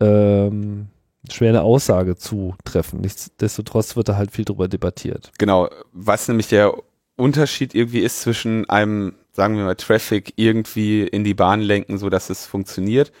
[0.00, 0.88] ähm,
[1.28, 3.00] schwer eine Aussage zu treffen.
[3.00, 5.32] Nichtsdestotrotz wird da halt viel drüber debattiert.
[5.38, 6.74] Genau, was nämlich der
[7.16, 12.08] Unterschied irgendwie ist zwischen einem, sagen wir mal, Traffic irgendwie in die Bahn lenken, so
[12.08, 13.12] dass es funktioniert,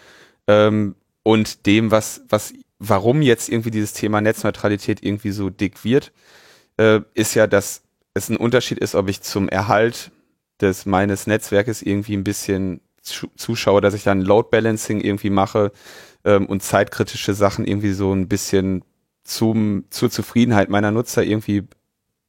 [0.46, 6.12] ähm, und dem, was, was, warum jetzt irgendwie dieses Thema Netzneutralität irgendwie so dick wird,
[6.78, 7.82] äh, ist ja, dass
[8.14, 10.10] es ein Unterschied ist, ob ich zum Erhalt
[10.60, 15.72] des meines Netzwerkes irgendwie ein bisschen zuschaue, dass ich dann Load Balancing irgendwie mache,
[16.24, 18.82] ähm, und zeitkritische Sachen irgendwie so ein bisschen
[19.24, 21.64] zum, zur Zufriedenheit meiner Nutzer irgendwie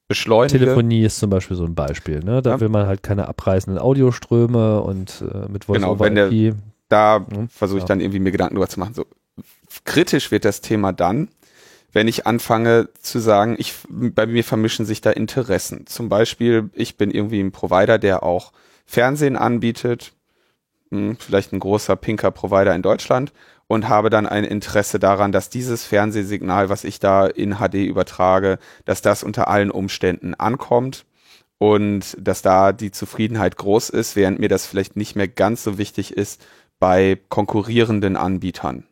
[0.07, 0.59] beschleunige.
[0.59, 2.41] Telefonie ist zum Beispiel so ein Beispiel, ne?
[2.41, 2.59] Da ja.
[2.59, 6.29] will man halt keine abreißenden Audioströme und äh, mit Voice genau, wenn der,
[6.89, 7.87] da hm, versuche ich ja.
[7.87, 8.93] dann irgendwie mir Gedanken drüber zu machen.
[8.93, 9.05] So
[9.85, 11.29] kritisch wird das Thema dann,
[11.93, 15.87] wenn ich anfange zu sagen, ich, bei mir vermischen sich da Interessen.
[15.87, 18.51] Zum Beispiel, ich bin irgendwie ein Provider, der auch
[18.85, 20.13] Fernsehen anbietet,
[20.91, 23.31] hm, vielleicht ein großer pinker Provider in Deutschland
[23.67, 28.59] und habe dann ein Interesse daran, dass dieses Fernsehsignal, was ich da in HD übertrage,
[28.83, 31.05] dass das unter allen Umständen ankommt
[31.57, 35.77] und dass da die Zufriedenheit groß ist, während mir das vielleicht nicht mehr ganz so
[35.77, 36.45] wichtig ist
[36.79, 38.85] bei konkurrierenden Anbietern.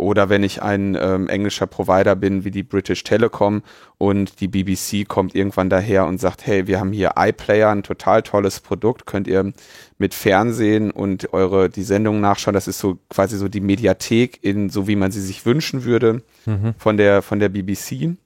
[0.00, 3.62] Oder wenn ich ein ähm, englischer Provider bin wie die British Telecom
[3.98, 8.22] und die BBC kommt irgendwann daher und sagt, hey, wir haben hier iPlayer, ein total
[8.22, 9.52] tolles Produkt, könnt ihr
[9.98, 12.54] mit Fernsehen und eure die Sendungen nachschauen.
[12.54, 16.22] Das ist so quasi so die Mediathek in so wie man sie sich wünschen würde
[16.46, 16.74] mhm.
[16.78, 18.16] von der von der BBC.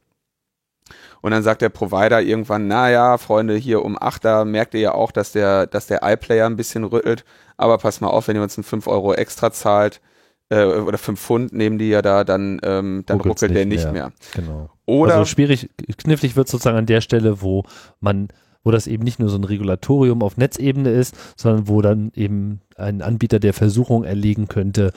[1.22, 4.92] Und dann sagt der Provider irgendwann, naja, Freunde, hier um 8, da merkt ihr ja
[4.92, 7.24] auch, dass der, dass der iPlayer ein bisschen rüttelt.
[7.56, 10.02] Aber pass mal auf, wenn ihr uns einen 5 Euro extra zahlt,
[10.50, 13.84] äh, oder 5 Pfund nehmen die ja da, dann, ähm, dann ruckelt nicht der nicht
[13.84, 13.92] mehr.
[13.92, 14.12] mehr.
[14.34, 14.70] Genau.
[14.86, 17.64] Oder also schwierig, knifflig wird sozusagen an der Stelle, wo
[18.00, 18.28] man
[18.64, 22.60] wo das eben nicht nur so ein Regulatorium auf Netzebene ist, sondern wo dann eben
[22.76, 24.92] ein Anbieter der Versuchung erliegen könnte,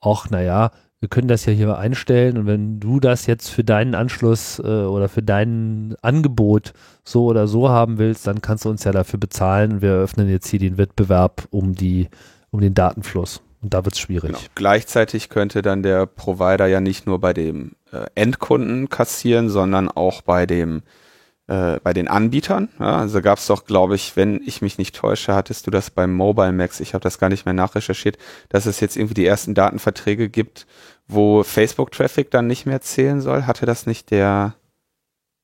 [0.00, 3.94] ach naja, wir können das ja hier einstellen und wenn du das jetzt für deinen
[3.94, 8.84] Anschluss äh, oder für dein Angebot so oder so haben willst, dann kannst du uns
[8.84, 12.08] ja dafür bezahlen und wir eröffnen jetzt hier den Wettbewerb um die,
[12.50, 13.40] um den Datenfluss.
[13.62, 14.32] Und da wird es schwierig.
[14.32, 14.40] Genau.
[14.54, 20.22] Gleichzeitig könnte dann der Provider ja nicht nur bei dem äh, Endkunden kassieren, sondern auch
[20.22, 20.82] bei dem
[21.50, 22.68] äh, bei den Anbietern.
[22.78, 25.90] Ja, also gab es doch, glaube ich, wenn ich mich nicht täusche, hattest du das
[25.90, 28.18] beim Mobile Max, ich habe das gar nicht mehr nachrecherchiert,
[28.48, 30.66] dass es jetzt irgendwie die ersten Datenverträge gibt,
[31.08, 33.46] wo Facebook-Traffic dann nicht mehr zählen soll.
[33.46, 34.54] Hatte das nicht der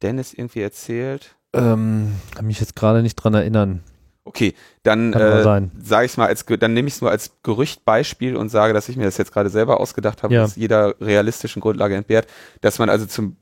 [0.00, 1.34] Dennis irgendwie erzählt?
[1.52, 3.82] Ähm, kann mich jetzt gerade nicht dran erinnern.
[4.26, 5.42] Okay, dann äh,
[5.80, 8.96] sage ich mal als dann nehme ich es nur als Gerüchtbeispiel und sage, dass ich
[8.96, 10.42] mir das jetzt gerade selber ausgedacht habe, ja.
[10.42, 12.26] was jeder realistischen Grundlage entbehrt,
[12.60, 13.36] dass man also zum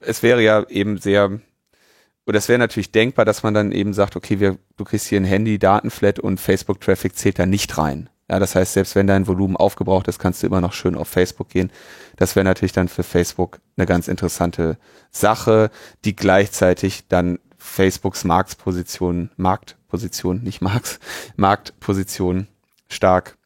[0.00, 1.40] es wäre ja eben sehr
[2.30, 5.20] und es wäre natürlich denkbar, dass man dann eben sagt, okay, wir, du kriegst hier
[5.20, 8.08] ein Handy, Datenflat und Facebook-Traffic zählt da nicht rein.
[8.30, 11.08] Ja, das heißt, selbst wenn dein Volumen aufgebraucht ist, kannst du immer noch schön auf
[11.08, 11.72] Facebook gehen.
[12.16, 14.78] Das wäre natürlich dann für Facebook eine ganz interessante
[15.10, 15.70] Sache,
[16.04, 19.30] die gleichzeitig dann Facebooks Marktposition,
[19.90, 21.00] Marktposition, nicht Marks,
[21.36, 22.46] Marktposition
[22.88, 23.36] stark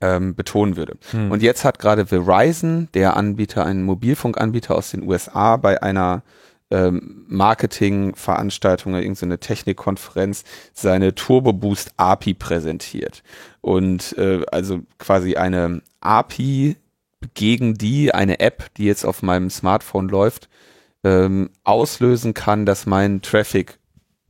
[0.00, 0.96] ähm, betonen würde.
[1.10, 1.30] Hm.
[1.30, 6.22] Und jetzt hat gerade Verizon, der Anbieter, ein Mobilfunkanbieter aus den USA, bei einer
[6.70, 13.22] ähm, Marketingveranstaltung oder irgendeine Technikkonferenz seine Turbo Boost API präsentiert.
[13.60, 16.76] Und äh, also quasi eine API,
[17.34, 20.48] gegen die eine App, die jetzt auf meinem Smartphone läuft,
[21.04, 23.78] ähm, auslösen kann, dass mein Traffic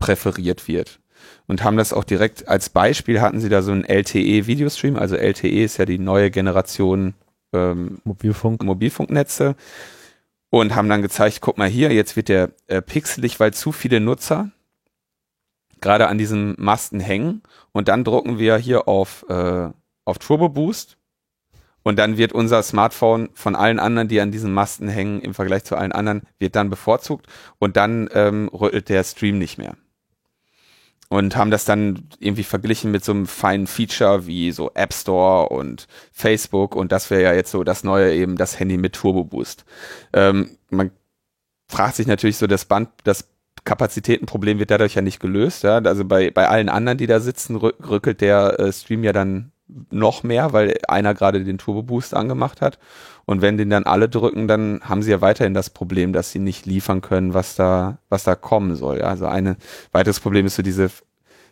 [0.03, 0.99] präferiert wird.
[1.47, 5.65] Und haben das auch direkt als Beispiel hatten sie da so einen LTE-Videostream, also LTE
[5.65, 7.15] ist ja die neue Generation
[7.53, 8.63] ähm, Mobilfunk.
[8.63, 9.57] Mobilfunknetze.
[10.51, 14.01] Und haben dann gezeigt, guck mal hier, jetzt wird der äh, pixelig, weil zu viele
[14.01, 14.51] Nutzer
[15.81, 17.43] gerade an diesem Masten hängen.
[17.73, 19.71] Und dann drucken wir hier auf, äh,
[20.05, 20.99] auf Turbo Boost.
[21.83, 25.65] Und dann wird unser Smartphone von allen anderen, die an diesen Masten hängen, im Vergleich
[25.65, 27.27] zu allen anderen, wird dann bevorzugt.
[27.59, 29.75] Und dann ähm, rüttelt der Stream nicht mehr
[31.13, 35.51] und haben das dann irgendwie verglichen mit so einem feinen Feature wie so App Store
[35.51, 39.23] und Facebook und das wäre ja jetzt so das neue eben das Handy mit Turbo
[39.23, 39.67] Boost.
[40.15, 40.91] Ähm, man
[41.69, 43.29] fragt sich natürlich so, das Band, das
[43.65, 45.65] Kapazitätenproblem wird dadurch ja nicht gelöst.
[45.65, 45.77] Ja?
[45.83, 49.52] Also bei, bei allen anderen, die da sitzen, rückelt der äh, Stream ja dann
[49.91, 52.79] noch mehr, weil einer gerade den Turbo Boost angemacht hat.
[53.25, 56.39] Und wenn den dann alle drücken, dann haben sie ja weiterhin das Problem, dass sie
[56.39, 59.03] nicht liefern können, was da, was da kommen soll.
[59.03, 59.57] Also ein
[59.93, 60.91] weiteres Problem ist so diese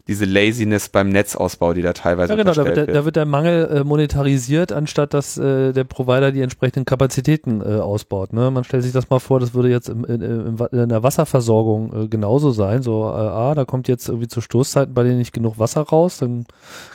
[0.08, 3.26] diese Laziness beim Netzausbau, die da teilweise ja, genau, da wird, der, da wird der
[3.26, 8.32] Mangel äh, monetarisiert, anstatt dass äh, der Provider die entsprechenden Kapazitäten äh, ausbaut.
[8.32, 8.50] Ne?
[8.50, 12.04] Man stellt sich das mal vor, das würde jetzt im, in, in, in der Wasserversorgung
[12.04, 12.82] äh, genauso sein.
[12.82, 16.18] So, äh, ah, da kommt jetzt irgendwie zu Stoßzeiten bei denen nicht genug Wasser raus,
[16.18, 16.44] dann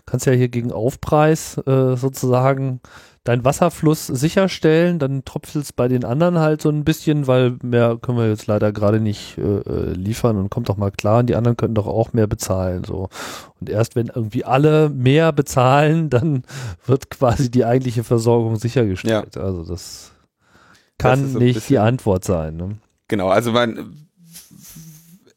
[0.05, 2.81] kannst du ja hier gegen Aufpreis äh, sozusagen
[3.25, 7.97] deinen Wasserfluss sicherstellen, dann tropft es bei den anderen halt so ein bisschen, weil mehr
[7.99, 11.25] können wir jetzt leider gerade nicht äh, äh, liefern und kommt doch mal klar, und
[11.25, 12.83] die anderen könnten doch auch mehr bezahlen.
[12.83, 13.09] so
[13.59, 16.43] Und erst wenn irgendwie alle mehr bezahlen, dann
[16.85, 19.35] wird quasi die eigentliche Versorgung sichergestellt.
[19.35, 19.41] Ja.
[19.41, 20.11] Also das
[20.99, 22.55] kann das so nicht die Antwort sein.
[22.55, 22.77] Ne?
[23.07, 24.05] Genau, also man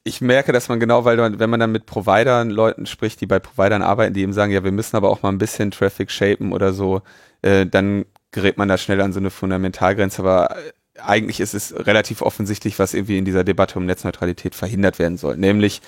[0.04, 3.26] ich merke, dass man genau, weil man, wenn man dann mit Providern, Leuten spricht, die
[3.26, 6.10] bei Providern arbeiten, die eben sagen, ja, wir müssen aber auch mal ein bisschen Traffic
[6.10, 7.02] shapen oder so,
[7.42, 10.20] äh, dann gerät man da schnell an so eine Fundamentalgrenze.
[10.22, 14.98] Aber äh, eigentlich ist es relativ offensichtlich, was irgendwie in dieser Debatte um Netzneutralität verhindert
[14.98, 15.36] werden soll.
[15.36, 15.80] Nämlich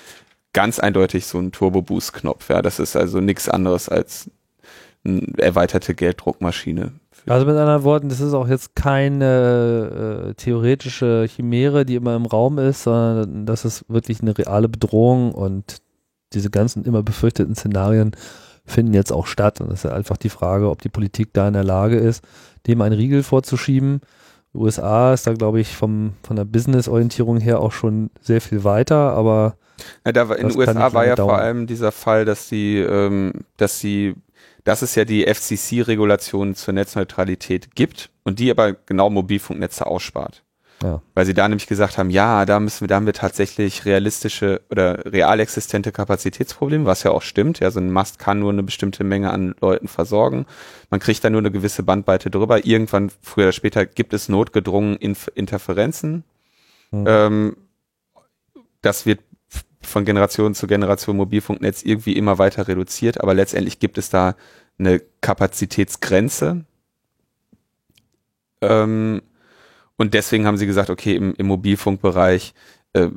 [0.53, 2.49] ganz eindeutig so ein Turbo-Boost-Knopf.
[2.49, 4.29] Ja, das ist also nichts anderes als
[5.03, 6.93] eine erweiterte Gelddruckmaschine.
[7.27, 12.25] Also mit anderen Worten, das ist auch jetzt keine äh, theoretische Chimäre, die immer im
[12.25, 15.77] Raum ist, sondern das ist wirklich eine reale Bedrohung und
[16.33, 18.15] diese ganzen immer befürchteten Szenarien
[18.65, 19.61] finden jetzt auch statt.
[19.61, 22.23] Und das ist ja einfach die Frage, ob die Politik da in der Lage ist,
[22.67, 24.01] dem einen Riegel vorzuschieben.
[24.53, 28.63] Die USA ist da, glaube ich, vom, von der Business-Orientierung her auch schon sehr viel
[28.63, 29.55] weiter, aber
[30.05, 31.29] ja, da in den USA war ja dauern.
[31.29, 34.15] vor allem dieser Fall, dass sie, ähm, dass sie
[34.63, 40.43] dass es ja die FCC-Regulation zur Netzneutralität gibt und die aber genau Mobilfunknetze ausspart.
[40.83, 41.01] Ja.
[41.13, 44.61] Weil sie da nämlich gesagt haben, ja, da müssen wir, da haben wir tatsächlich realistische
[44.69, 47.59] oder real existente Kapazitätsprobleme, was ja auch stimmt.
[47.59, 50.45] Ja, so ein Mast kann nur eine bestimmte Menge an Leuten versorgen.
[50.89, 52.65] Man kriegt da nur eine gewisse Bandbreite drüber.
[52.65, 56.23] Irgendwann, früher oder später, gibt es notgedrungen Inf Interferenzen.
[56.91, 57.05] Mhm.
[57.07, 57.57] Ähm,
[58.81, 59.19] das wird
[59.81, 64.35] von Generation zu Generation Mobilfunknetz irgendwie immer weiter reduziert, aber letztendlich gibt es da
[64.77, 66.65] eine Kapazitätsgrenze.
[68.61, 69.21] Ähm,
[70.01, 72.53] und deswegen haben sie gesagt, okay, im, im Mobilfunkbereich
[72.93, 73.09] äh,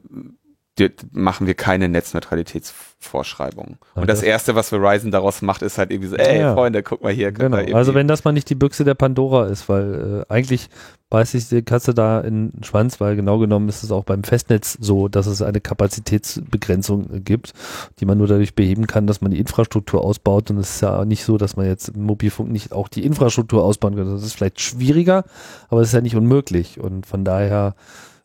[1.12, 3.78] machen wir keine Netzneutralitätsvorschreibungen.
[3.94, 6.52] Und das, erste, was Verizon daraus macht, ist halt irgendwie so, ey, ja.
[6.52, 7.32] Freunde, guck mal hier.
[7.32, 7.56] Genau.
[7.74, 10.68] Also wenn das mal nicht die Büchse der Pandora ist, weil äh, eigentlich
[11.14, 14.24] beißt sich die Katze da in den Schwanz, weil genau genommen ist es auch beim
[14.24, 17.52] Festnetz so, dass es eine Kapazitätsbegrenzung gibt,
[18.00, 20.50] die man nur dadurch beheben kann, dass man die Infrastruktur ausbaut.
[20.50, 23.62] Und es ist ja nicht so, dass man jetzt im Mobilfunk nicht auch die Infrastruktur
[23.62, 24.10] ausbauen kann.
[24.10, 25.22] Das ist vielleicht schwieriger,
[25.68, 26.80] aber es ist ja nicht unmöglich.
[26.80, 27.76] Und von daher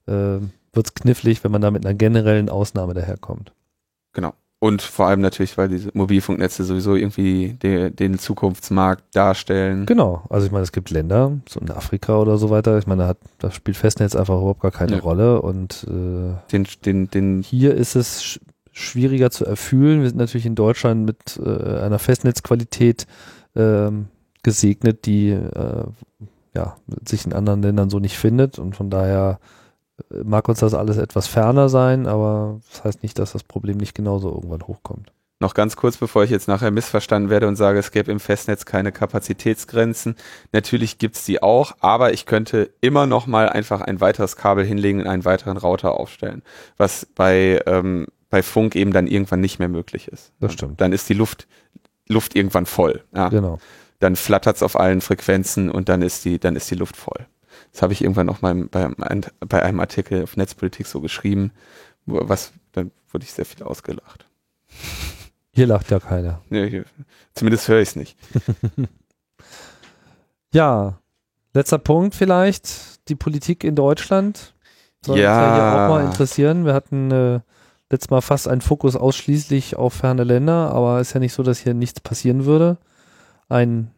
[0.08, 0.40] äh,
[0.74, 3.54] wird es knifflig, wenn man da mit einer generellen Ausnahme daherkommt.
[4.14, 4.34] Genau.
[4.62, 9.86] Und vor allem natürlich, weil diese Mobilfunknetze sowieso irgendwie de, den Zukunftsmarkt darstellen.
[9.86, 10.24] Genau.
[10.30, 12.78] Also ich meine, es gibt Länder, so in Afrika oder so weiter.
[12.78, 15.00] Ich meine, da, hat, da spielt Festnetz einfach überhaupt gar keine ja.
[15.00, 15.42] Rolle.
[15.42, 18.40] Und äh, den, den, den hier ist es sch
[18.72, 20.02] schwieriger zu erfüllen.
[20.02, 23.08] Wir sind natürlich in Deutschland mit äh, einer Festnetzqualität
[23.56, 23.92] äh,
[24.44, 25.84] gesegnet, die äh,
[26.54, 28.60] ja, sich in anderen Ländern so nicht findet.
[28.60, 29.40] Und von daher
[30.24, 33.96] mag uns das alles etwas ferner sein, aber das heißt nicht, dass das Problem nicht
[33.96, 35.12] genauso irgendwann hochkommt.
[35.42, 38.66] Noch ganz kurz, bevor ich jetzt nachher missverstanden werde und sage, es gäbe im Festnetz
[38.66, 40.16] keine Kapazitätsgrenzen.
[40.52, 45.00] Natürlich gibt's die auch, aber ich könnte immer noch mal einfach ein weiteres Kabel hinlegen
[45.00, 46.42] und einen weiteren Router aufstellen,
[46.76, 50.34] was bei, ähm, bei Funk eben dann irgendwann nicht mehr möglich ist.
[50.42, 50.82] Das stimmt.
[50.82, 51.48] Dann ist die Luft,
[52.10, 53.06] Luft irgendwann voll.
[53.16, 53.30] Ja.
[53.30, 53.60] Genau.
[54.00, 57.28] Dann flattert's auf allen Frequenzen und dann ist die, dann ist die Luft voll.
[57.72, 58.90] Das habe ich irgendwann noch mal bei,
[59.40, 61.52] bei einem Artikel auf Netzpolitik so geschrieben,
[62.06, 64.26] was, dann wurde ich sehr viel ausgelacht.
[65.52, 66.42] Hier lacht ja keiner.
[66.50, 66.86] Nee, hier,
[67.34, 68.18] zumindest höre ich es nicht.
[70.54, 71.00] ja,
[71.54, 74.54] letzter Punkt vielleicht, die Politik in Deutschland.
[75.06, 75.32] Soll ja.
[75.32, 76.66] uns ja hier auch mal interessieren.
[76.66, 77.40] Wir hatten äh,
[77.90, 81.60] letztes Mal fast einen Fokus ausschließlich auf ferne Länder, aber ist ja nicht so, dass
[81.60, 82.78] hier nichts passieren würde.
[83.48, 83.92] Ein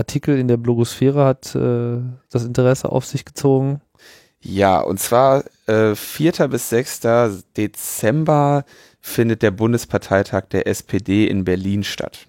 [0.00, 1.98] Artikel in der Blogosphäre hat äh,
[2.30, 3.80] das Interesse auf sich gezogen.
[4.42, 6.48] Ja, und zwar äh, 4.
[6.48, 7.00] bis 6.
[7.56, 8.64] Dezember
[9.00, 12.26] findet der Bundesparteitag der SPD in Berlin statt.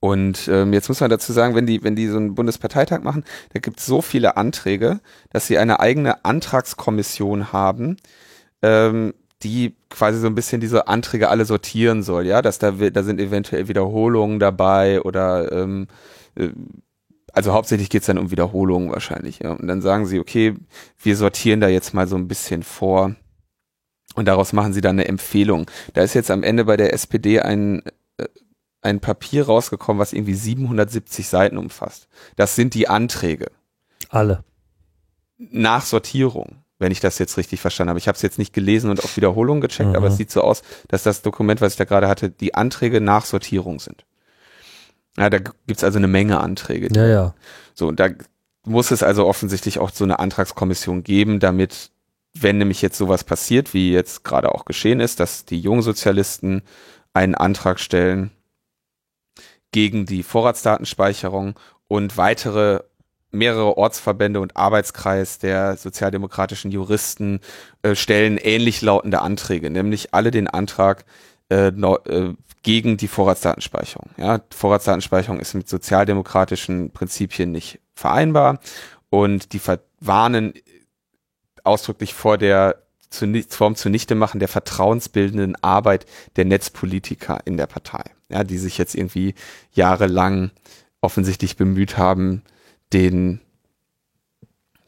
[0.00, 3.24] Und ähm, jetzt muss man dazu sagen, wenn die, wenn die so einen Bundesparteitag machen,
[3.52, 7.96] da gibt es so viele Anträge, dass sie eine eigene Antragskommission haben,
[8.62, 13.02] ähm, die quasi so ein bisschen diese Anträge alle sortieren soll, ja, dass da, da
[13.02, 16.17] sind eventuell Wiederholungen dabei oder ähm, äh,
[17.32, 19.40] also hauptsächlich geht es dann um Wiederholungen wahrscheinlich.
[19.40, 19.52] Ja.
[19.52, 20.54] Und dann sagen sie, okay,
[20.98, 23.14] wir sortieren da jetzt mal so ein bisschen vor
[24.14, 25.70] und daraus machen sie dann eine Empfehlung.
[25.94, 27.82] Da ist jetzt am Ende bei der SPD ein,
[28.16, 28.26] äh,
[28.82, 32.08] ein Papier rausgekommen, was irgendwie 770 Seiten umfasst.
[32.36, 33.46] Das sind die Anträge.
[34.08, 34.44] Alle.
[35.36, 37.98] Nach Sortierung, wenn ich das jetzt richtig verstanden habe.
[37.98, 39.96] Ich habe es jetzt nicht gelesen und auf Wiederholung gecheckt, mhm.
[39.96, 43.00] aber es sieht so aus, dass das Dokument, was ich da gerade hatte, die Anträge
[43.00, 44.04] nach Sortierung sind.
[45.18, 46.88] Ja, da gibt's also eine Menge Anträge.
[46.94, 47.34] Ja, ja.
[47.74, 48.08] So, und da
[48.64, 51.90] muss es also offensichtlich auch so eine Antragskommission geben, damit,
[52.34, 56.62] wenn nämlich jetzt sowas passiert, wie jetzt gerade auch geschehen ist, dass die Jungsozialisten
[57.14, 58.30] einen Antrag stellen
[59.72, 62.80] gegen die Vorratsdatenspeicherung und weitere
[63.30, 67.40] mehrere Ortsverbände und Arbeitskreis der sozialdemokratischen Juristen
[67.82, 71.04] äh, stellen ähnlich lautende Anträge, nämlich alle den Antrag,
[71.50, 74.10] äh, äh, gegen die Vorratsdatenspeicherung.
[74.16, 78.60] Ja, Vorratsdatenspeicherung ist mit sozialdemokratischen Prinzipien nicht vereinbar
[79.10, 79.60] und die
[80.00, 80.54] warnen
[81.64, 82.82] ausdrücklich vor der
[83.48, 86.04] vorm Zunichtemachen der vertrauensbildenden Arbeit
[86.36, 89.34] der Netzpolitiker in der Partei, ja, die sich jetzt irgendwie
[89.72, 90.50] jahrelang
[91.00, 92.42] offensichtlich bemüht haben,
[92.92, 93.40] den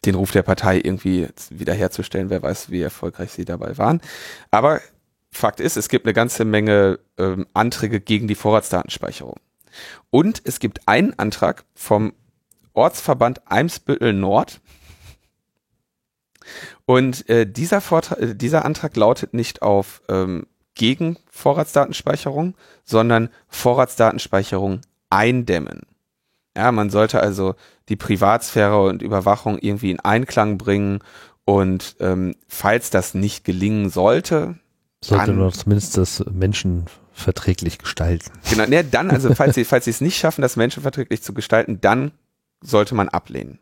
[0.04, 2.30] den Ruf der Partei irgendwie wiederherzustellen.
[2.30, 4.00] Wer weiß, wie erfolgreich sie dabei waren.
[4.50, 4.80] Aber
[5.30, 9.36] Fakt ist, es gibt eine ganze Menge ähm, Anträge gegen die Vorratsdatenspeicherung.
[10.10, 12.12] Und es gibt einen Antrag vom
[12.72, 14.60] Ortsverband Eimsbüttel Nord.
[16.84, 22.54] Und äh, dieser, Vortrag, äh, dieser Antrag lautet nicht auf ähm, gegen Vorratsdatenspeicherung,
[22.84, 25.82] sondern Vorratsdatenspeicherung eindämmen.
[26.56, 27.54] Ja, man sollte also
[27.88, 31.00] die Privatsphäre und Überwachung irgendwie in Einklang bringen
[31.44, 34.58] und ähm, falls das nicht gelingen sollte,
[35.02, 38.30] sollte man zumindest das menschenverträglich gestalten.
[38.50, 41.80] Genau, ne, dann, also falls sie, falls sie es nicht schaffen, das menschenverträglich zu gestalten,
[41.80, 42.12] dann
[42.62, 43.58] sollte man ablehnen.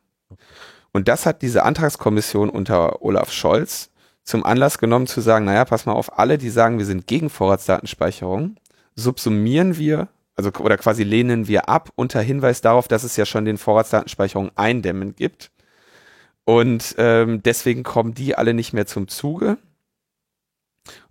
[0.93, 3.91] Und das hat diese Antragskommission unter Olaf Scholz
[4.25, 7.31] zum Anlass genommen zu sagen, naja, pass mal auf, alle, die sagen, wir sind gegen
[7.31, 8.57] Vorratsdatenspeicherung,
[8.95, 13.45] subsumieren wir, also oder quasi lehnen wir ab unter Hinweis darauf, dass es ja schon
[13.45, 15.51] den Vorratsdatenspeicherung eindämmen gibt.
[16.45, 19.59] Und ähm, deswegen kommen die alle nicht mehr zum Zuge,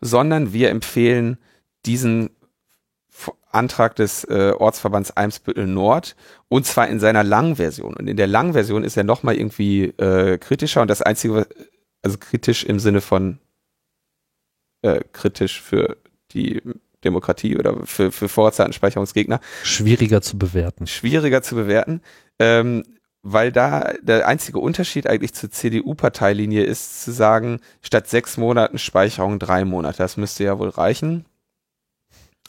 [0.02, 1.38] sondern wir empfehlen
[1.86, 2.30] diesen
[3.52, 6.16] Antrag des äh, Ortsverbands Eimsbüttel Nord
[6.50, 7.96] und zwar in seiner langen Version.
[7.96, 11.48] Und in der langen Version ist er nochmal irgendwie äh, kritischer und das Einzige,
[12.02, 13.40] also kritisch im Sinne von
[14.82, 15.98] äh, kritisch für
[16.32, 16.62] die
[17.04, 19.40] Demokratie oder für, für Vorratsdatenspeicherungsgegner.
[19.64, 20.88] Schwieriger zu bewerten.
[20.88, 22.02] Schwieriger zu bewerten,
[22.40, 22.84] ähm,
[23.34, 29.38] weil da der einzige Unterschied eigentlich zur CDU-Parteilinie ist, zu sagen, statt sechs Monaten Speicherung
[29.38, 29.98] drei Monate.
[29.98, 31.26] Das müsste ja wohl reichen.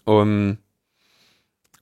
[0.05, 0.59] Um,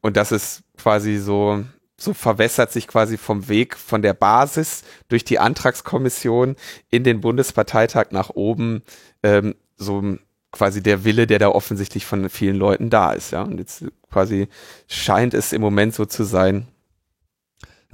[0.00, 1.64] und das ist quasi so,
[1.98, 6.56] so verwässert sich quasi vom Weg von der Basis durch die Antragskommission
[6.90, 8.82] in den Bundesparteitag nach oben
[9.22, 10.16] ähm, so
[10.52, 13.42] quasi der Wille, der da offensichtlich von vielen Leuten da ist, ja.
[13.42, 14.48] Und jetzt quasi
[14.88, 16.68] scheint es im Moment so zu sein.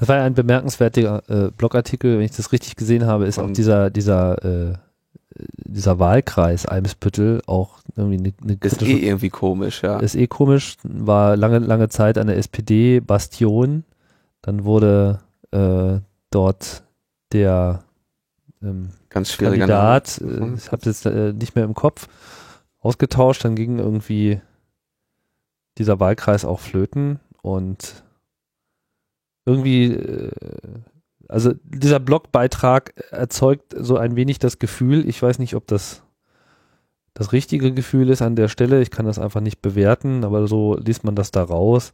[0.03, 3.53] Das war ja ein bemerkenswerter äh, Blogartikel, wenn ich das richtig gesehen habe, ist auch
[3.53, 4.73] dieser, dieser äh,
[5.37, 10.01] dieser Wahlkreis Eimsbüttel auch irgendwie eine, eine ist eh irgendwie komisch, ja.
[10.01, 13.85] Ist eh komisch, war lange lange Zeit eine SPD Bastion,
[14.41, 15.21] dann wurde
[15.53, 16.01] äh,
[16.31, 16.83] dort
[17.33, 17.85] der
[18.61, 20.55] ähm, ganz schwieriger Kandidat, äh, mhm.
[20.57, 22.09] ich habe jetzt äh, nicht mehr im Kopf,
[22.81, 24.41] ausgetauscht, dann ging irgendwie
[25.79, 27.21] dieser Wahlkreis auch flöten.
[27.41, 28.03] Und
[29.45, 30.31] irgendwie äh,
[31.33, 36.03] also dieser Blogbeitrag erzeugt so ein wenig das Gefühl, ich weiß nicht, ob das
[37.15, 40.77] das richtige Gefühl ist an der Stelle, ich kann das einfach nicht bewerten, aber so
[40.77, 41.93] liest man das da raus,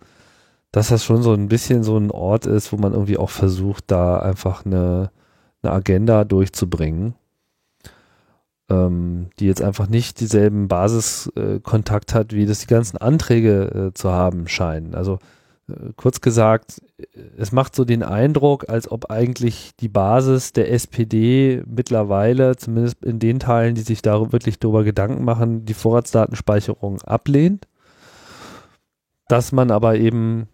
[0.72, 3.84] dass das schon so ein bisschen so ein Ort ist, wo man irgendwie auch versucht,
[3.88, 5.10] da einfach eine,
[5.62, 7.14] eine Agenda durchzubringen,
[8.68, 13.94] ähm, die jetzt einfach nicht dieselben Basiskontakt äh, hat, wie das die ganzen Anträge äh,
[13.94, 14.94] zu haben scheinen.
[14.94, 15.18] Also
[15.96, 16.80] kurz gesagt,
[17.36, 23.18] es macht so den Eindruck, als ob eigentlich die Basis der SPD mittlerweile, zumindest in
[23.18, 27.66] den Teilen, die sich da wirklich darüber Gedanken machen, die Vorratsdatenspeicherung ablehnt.
[29.28, 30.48] Dass man aber eben,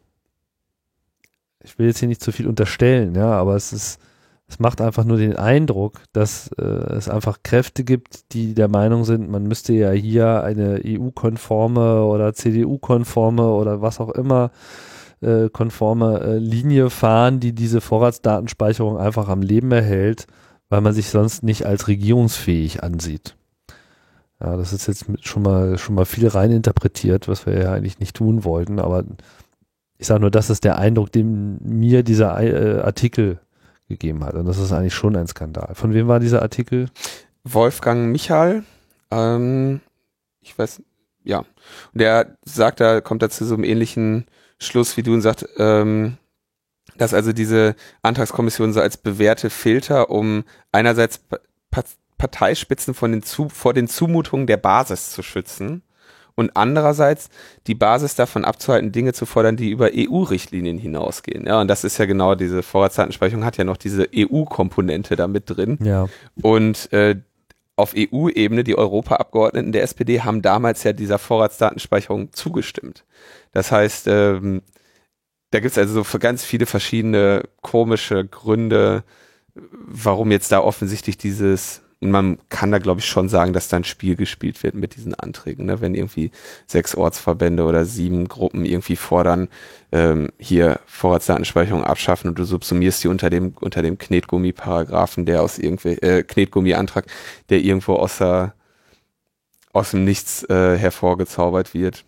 [1.62, 4.01] ich will jetzt hier nicht zu viel unterstellen, ja, aber es ist,
[4.49, 9.05] es macht einfach nur den Eindruck, dass äh, es einfach Kräfte gibt, die der Meinung
[9.05, 14.51] sind, man müsste ja hier eine EU-konforme oder CDU-konforme oder was auch immer
[15.25, 20.27] äh, konforme äh, Linie fahren, die diese Vorratsdatenspeicherung einfach am Leben erhält,
[20.68, 23.37] weil man sich sonst nicht als regierungsfähig ansieht.
[24.41, 28.01] Ja, das ist jetzt schon mal schon mal viel rein interpretiert, was wir ja eigentlich
[28.01, 29.05] nicht tun wollten, aber
[29.97, 33.39] ich sage nur, das ist der Eindruck, den mir dieser äh, Artikel
[33.89, 34.35] gegeben hat.
[34.35, 35.75] Und das ist eigentlich schon ein Skandal.
[35.75, 36.89] Von wem war dieser Artikel?
[37.45, 38.64] Wolfgang Michal.
[39.11, 39.81] Ähm,
[40.41, 40.83] ich weiß,
[41.22, 41.39] ja.
[41.39, 41.47] Und
[41.95, 44.27] der sagt, da kommt er zu so einem ähnlichen
[44.59, 46.17] Schluss wie du sagt, ähm,
[46.97, 51.19] dass also diese Antragskommission so als bewährte Filter, um einerseits
[51.71, 51.83] pa
[52.17, 55.83] Parteispitzen von den zu, vor den Zumutungen der Basis zu schützen
[56.37, 57.29] und andererseits
[57.67, 61.47] die Basis davon abzuhalten, Dinge zu fordern, die über EU-Richtlinien hinausgehen.
[61.47, 65.45] Ja, und das ist ja genau diese Vorratsdatenspeicherung hat ja noch diese EU-Komponente da mit
[65.51, 65.79] drin.
[65.83, 66.09] Ja.
[66.41, 67.17] Und äh,
[67.77, 73.05] auf EU-Ebene, die Europaabgeordneten der SPD haben damals ja dieser Vorratsdatenspeicherung zugestimmt.
[73.53, 74.62] Das heißt, ähm,
[75.51, 79.05] da gibt es also so für ganz viele verschiedene komische Gründe,
[79.55, 83.85] warum jetzt da offensichtlich dieses man kann da, glaube ich, schon sagen, dass da ein
[83.85, 85.67] Spiel gespielt wird mit diesen Anträgen.
[85.67, 85.81] Ne?
[85.81, 86.31] Wenn irgendwie
[86.67, 89.49] sechs Ortsverbände oder sieben Gruppen irgendwie fordern,
[89.93, 95.59] ähm, hier Vorratsdatenspeicherung abschaffen und du subsumierst die unter dem, unter dem Knetgummi-Paragraphen, der aus
[95.59, 97.07] irgendwie, äh, Knetgummi-Antrag,
[97.49, 98.55] der irgendwo aus, der,
[99.73, 102.05] aus dem Nichts äh, hervorgezaubert wird.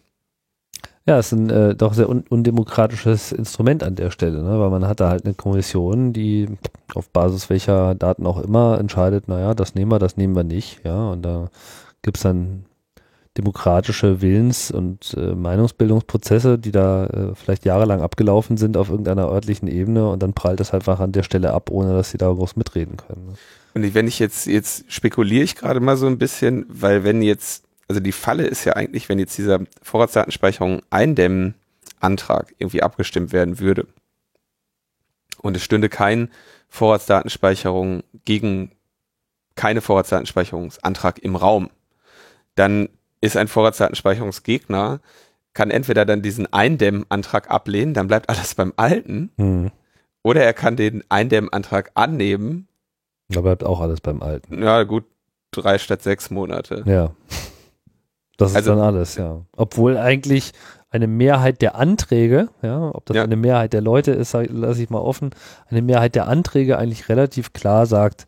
[1.07, 4.59] Ja, ist ein äh, doch sehr un undemokratisches Instrument an der Stelle, ne?
[4.59, 6.49] weil man hat da halt eine Kommission, die
[6.95, 10.81] auf Basis welcher Daten auch immer entscheidet, naja, das nehmen wir, das nehmen wir nicht,
[10.85, 11.49] ja, und da
[12.03, 12.65] gibt's dann
[13.39, 19.69] demokratische Willens- und äh, Meinungsbildungsprozesse, die da äh, vielleicht jahrelang abgelaufen sind auf irgendeiner örtlichen
[19.69, 22.33] Ebene und dann prallt es halt einfach an der Stelle ab, ohne dass sie da
[22.33, 23.27] groß mitreden können.
[23.27, 23.35] Ne?
[23.75, 27.66] Und wenn ich jetzt, jetzt spekuliere ich gerade mal so ein bisschen, weil wenn jetzt
[27.89, 31.55] also die Falle ist ja eigentlich, wenn jetzt dieser Vorratsdatenspeicherung eindämmen
[32.01, 33.87] Antrag irgendwie abgestimmt werden würde
[35.41, 36.31] und es stünde kein
[36.69, 38.73] Vorratsdatenspeicherung gegen
[39.55, 41.71] keine Vorratsdatenspeicherungsantrag im Raum,
[42.57, 42.89] dann
[43.21, 45.01] ist ein Vorratsdatenspeicherungsgegner
[45.55, 49.71] kann entweder dann diesen Eindämmantrag ablehnen, dann bleibt alles beim Alten, Hm.
[50.23, 52.69] oder er kann den Eindämmantrag annehmen.
[53.31, 54.63] Da bleibt auch alles beim Alten.
[54.63, 55.05] Ja, gut,
[55.53, 56.83] drei statt sechs Monate.
[56.85, 57.15] Ja.
[58.37, 59.43] Das ist Also- dann alles, ja.
[59.57, 60.53] Obwohl eigentlich
[60.91, 63.25] eine Mehrheit der Anträge, ja, ob das Ja.
[63.25, 65.31] eine Mehrheit der Leute ist, lasse ich mal offen,
[65.69, 68.27] eine Mehrheit der Anträge eigentlich relativ klar sagt,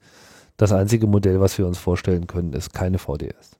[0.56, 3.52] das einzige Modell, was wir uns vorstellen können, ist keine VDS.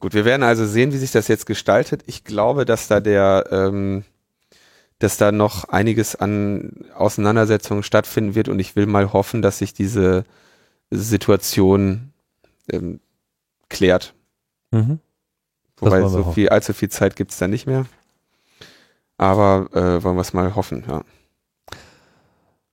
[0.00, 2.02] Gut, wir werden also sehen, wie sich das jetzt gestaltet.
[2.06, 4.04] Ich glaube, dass da der, ähm,
[4.98, 9.72] dass da noch einiges an Auseinandersetzungen stattfinden wird und ich will mal hoffen, dass sich
[9.72, 10.24] diese
[10.90, 12.12] Situation
[12.72, 13.00] ähm,
[13.68, 14.14] klärt.
[14.72, 14.98] Mhm.
[15.80, 16.34] Wobei so hoffen.
[16.34, 17.86] viel, allzu viel Zeit gibt's da nicht mehr.
[19.18, 21.02] Aber äh, wollen wir es mal hoffen, ja.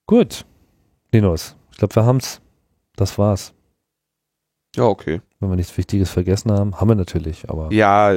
[0.05, 0.45] Gut.
[1.11, 2.41] Linus, ich glaube, wir haben's.
[2.95, 3.53] Das war's.
[4.75, 5.21] Ja, okay.
[5.39, 8.13] Wenn wir nichts Wichtiges vergessen haben, haben wir natürlich, aber Ja,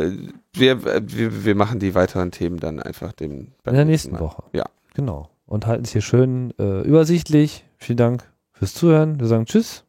[0.52, 4.20] wir, wir, wir machen die weiteren Themen dann einfach dem in der nächsten Mal.
[4.20, 4.42] Woche.
[4.52, 4.64] Ja.
[4.94, 5.28] Genau.
[5.46, 7.64] Und halten es hier schön äh, übersichtlich.
[7.76, 9.18] Vielen Dank fürs Zuhören.
[9.20, 9.84] Wir sagen Tschüss.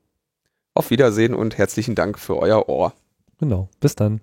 [0.74, 2.94] Auf Wiedersehen und herzlichen Dank für euer Ohr.
[3.40, 3.70] Genau.
[3.80, 4.22] Bis dann.